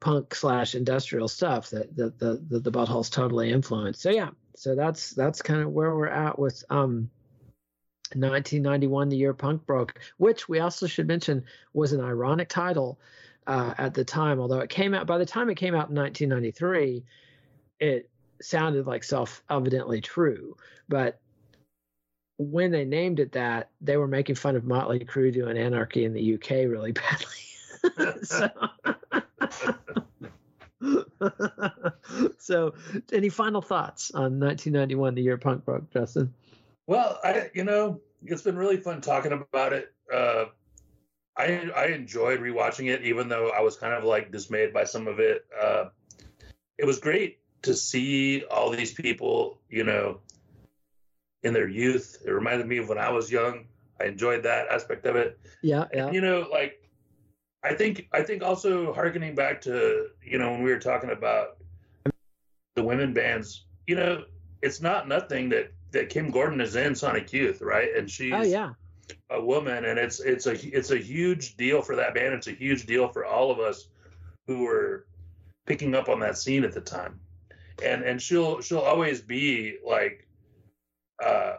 [0.01, 4.03] punk slash industrial stuff that the the the, the buttholes totally influenced.
[4.03, 7.11] So yeah, so that's that's kind of where we're at with um
[8.14, 12.99] 1991, the year punk broke, which we also should mention was an ironic title
[13.47, 14.41] uh, at the time.
[14.41, 17.05] Although it came out by the time it came out in 1993,
[17.80, 18.09] it
[18.41, 20.57] sounded like self-evidently true.
[20.89, 21.20] But
[22.39, 26.14] when they named it that, they were making fun of Motley Crue doing Anarchy in
[26.14, 26.93] the UK really
[27.97, 28.22] badly.
[28.22, 28.51] so,
[32.39, 32.74] so,
[33.12, 36.32] any final thoughts on 1991, the year punk broke, Justin?
[36.86, 39.93] Well, I you know it's been really fun talking about it.
[40.12, 40.47] Uh,
[41.36, 45.09] I I enjoyed rewatching it, even though I was kind of like dismayed by some
[45.09, 45.45] of it.
[45.61, 45.86] Uh,
[46.78, 50.20] it was great to see all these people, you know,
[51.43, 52.22] in their youth.
[52.24, 53.66] It reminded me of when I was young.
[54.01, 55.39] I enjoyed that aspect of it.
[55.62, 56.07] Yeah, yeah.
[56.07, 56.89] And, you know, like
[57.62, 61.59] I think I think also harkening back to you know when we were talking about
[62.76, 64.24] the women bands, you know,
[64.62, 67.89] it's not nothing that that Kim Gordon is in Sonic Youth, right?
[67.97, 68.72] And she's oh yeah
[69.30, 72.34] a woman, and it's it's a it's a huge deal for that band.
[72.34, 73.89] It's a huge deal for all of us
[74.47, 75.07] who were
[75.66, 77.20] picking up on that scene at the time.
[77.84, 80.27] And and she'll she'll always be like
[81.24, 81.56] uh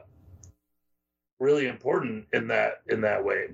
[1.39, 3.49] really important in that in that way.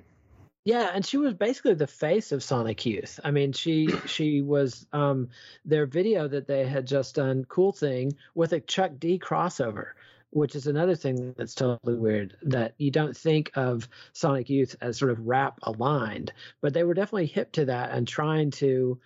[0.66, 3.20] Yeah, and she was basically the face of Sonic Youth.
[3.24, 5.30] I mean, she she was um
[5.64, 9.90] their video that they had just done, Cool Thing, with a Chuck D crossover,
[10.32, 14.98] which is another thing that's totally weird that you don't think of Sonic Youth as
[14.98, 19.00] sort of rap aligned, but they were definitely hip to that and trying to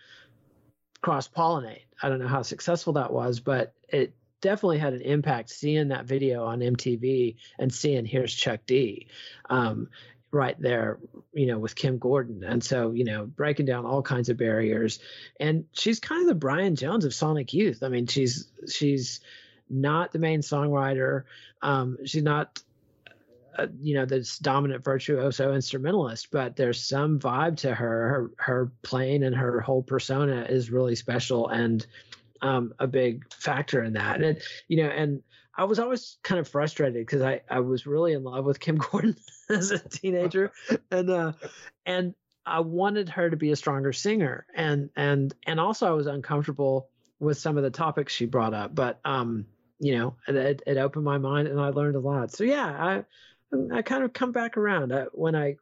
[1.02, 1.84] cross pollinate.
[2.02, 6.06] I don't know how successful that was, but it definitely had an impact seeing that
[6.06, 9.08] video on MTV and seeing here's Chuck D.
[9.50, 9.90] Um,
[10.32, 11.00] right there,
[11.34, 12.44] you know, with Kim Gordon.
[12.44, 15.00] And so, you know, breaking down all kinds of barriers.
[15.40, 17.82] And she's kind of the Brian Jones of Sonic Youth.
[17.82, 19.22] I mean, she's she's
[19.70, 21.24] not the main songwriter.
[21.62, 22.62] Um, she's not
[23.58, 28.72] uh, you know this dominant virtuoso instrumentalist but there's some vibe to her her her
[28.84, 31.86] playing and her whole persona is really special and
[32.42, 35.22] um, a big factor in that and it, you know and
[35.60, 38.78] I was always kind of frustrated because I, I was really in love with Kim
[38.92, 39.18] Gordon
[39.50, 40.54] as a teenager,
[40.90, 41.34] and uh,
[41.86, 42.16] and
[42.46, 46.88] I wanted her to be a stronger singer, and and and also I was uncomfortable
[47.20, 49.48] with some of the topics she brought up, but um,
[49.80, 52.32] you know, it, it opened my mind and I learned a lot.
[52.32, 54.94] So yeah, I I kind of come back around.
[54.94, 55.58] I, when I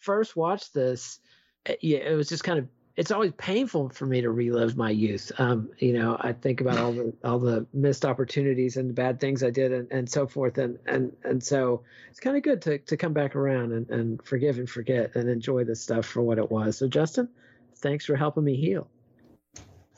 [0.00, 1.20] first watched this,
[1.64, 4.90] it, yeah, it was just kind of it's always painful for me to relive my
[4.90, 5.32] youth.
[5.38, 9.18] Um, you know, I think about all the all the missed opportunities and the bad
[9.20, 10.58] things I did and, and so forth.
[10.58, 14.22] And and and so it's kind of good to to come back around and, and
[14.22, 16.76] forgive and forget and enjoy this stuff for what it was.
[16.76, 17.28] So Justin,
[17.76, 18.88] thanks for helping me heal.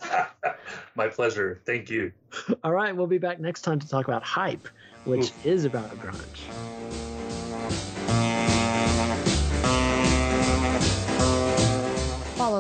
[0.94, 1.60] my pleasure.
[1.66, 2.12] Thank you.
[2.62, 4.68] All right, we'll be back next time to talk about hype,
[5.04, 5.50] which Ooh.
[5.50, 6.73] is about grunge.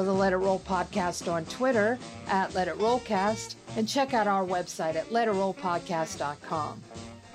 [0.04, 1.98] The Let It Roll podcast on Twitter
[2.28, 6.82] at Let It Rollcast and check out our website at letitrollpodcast.com.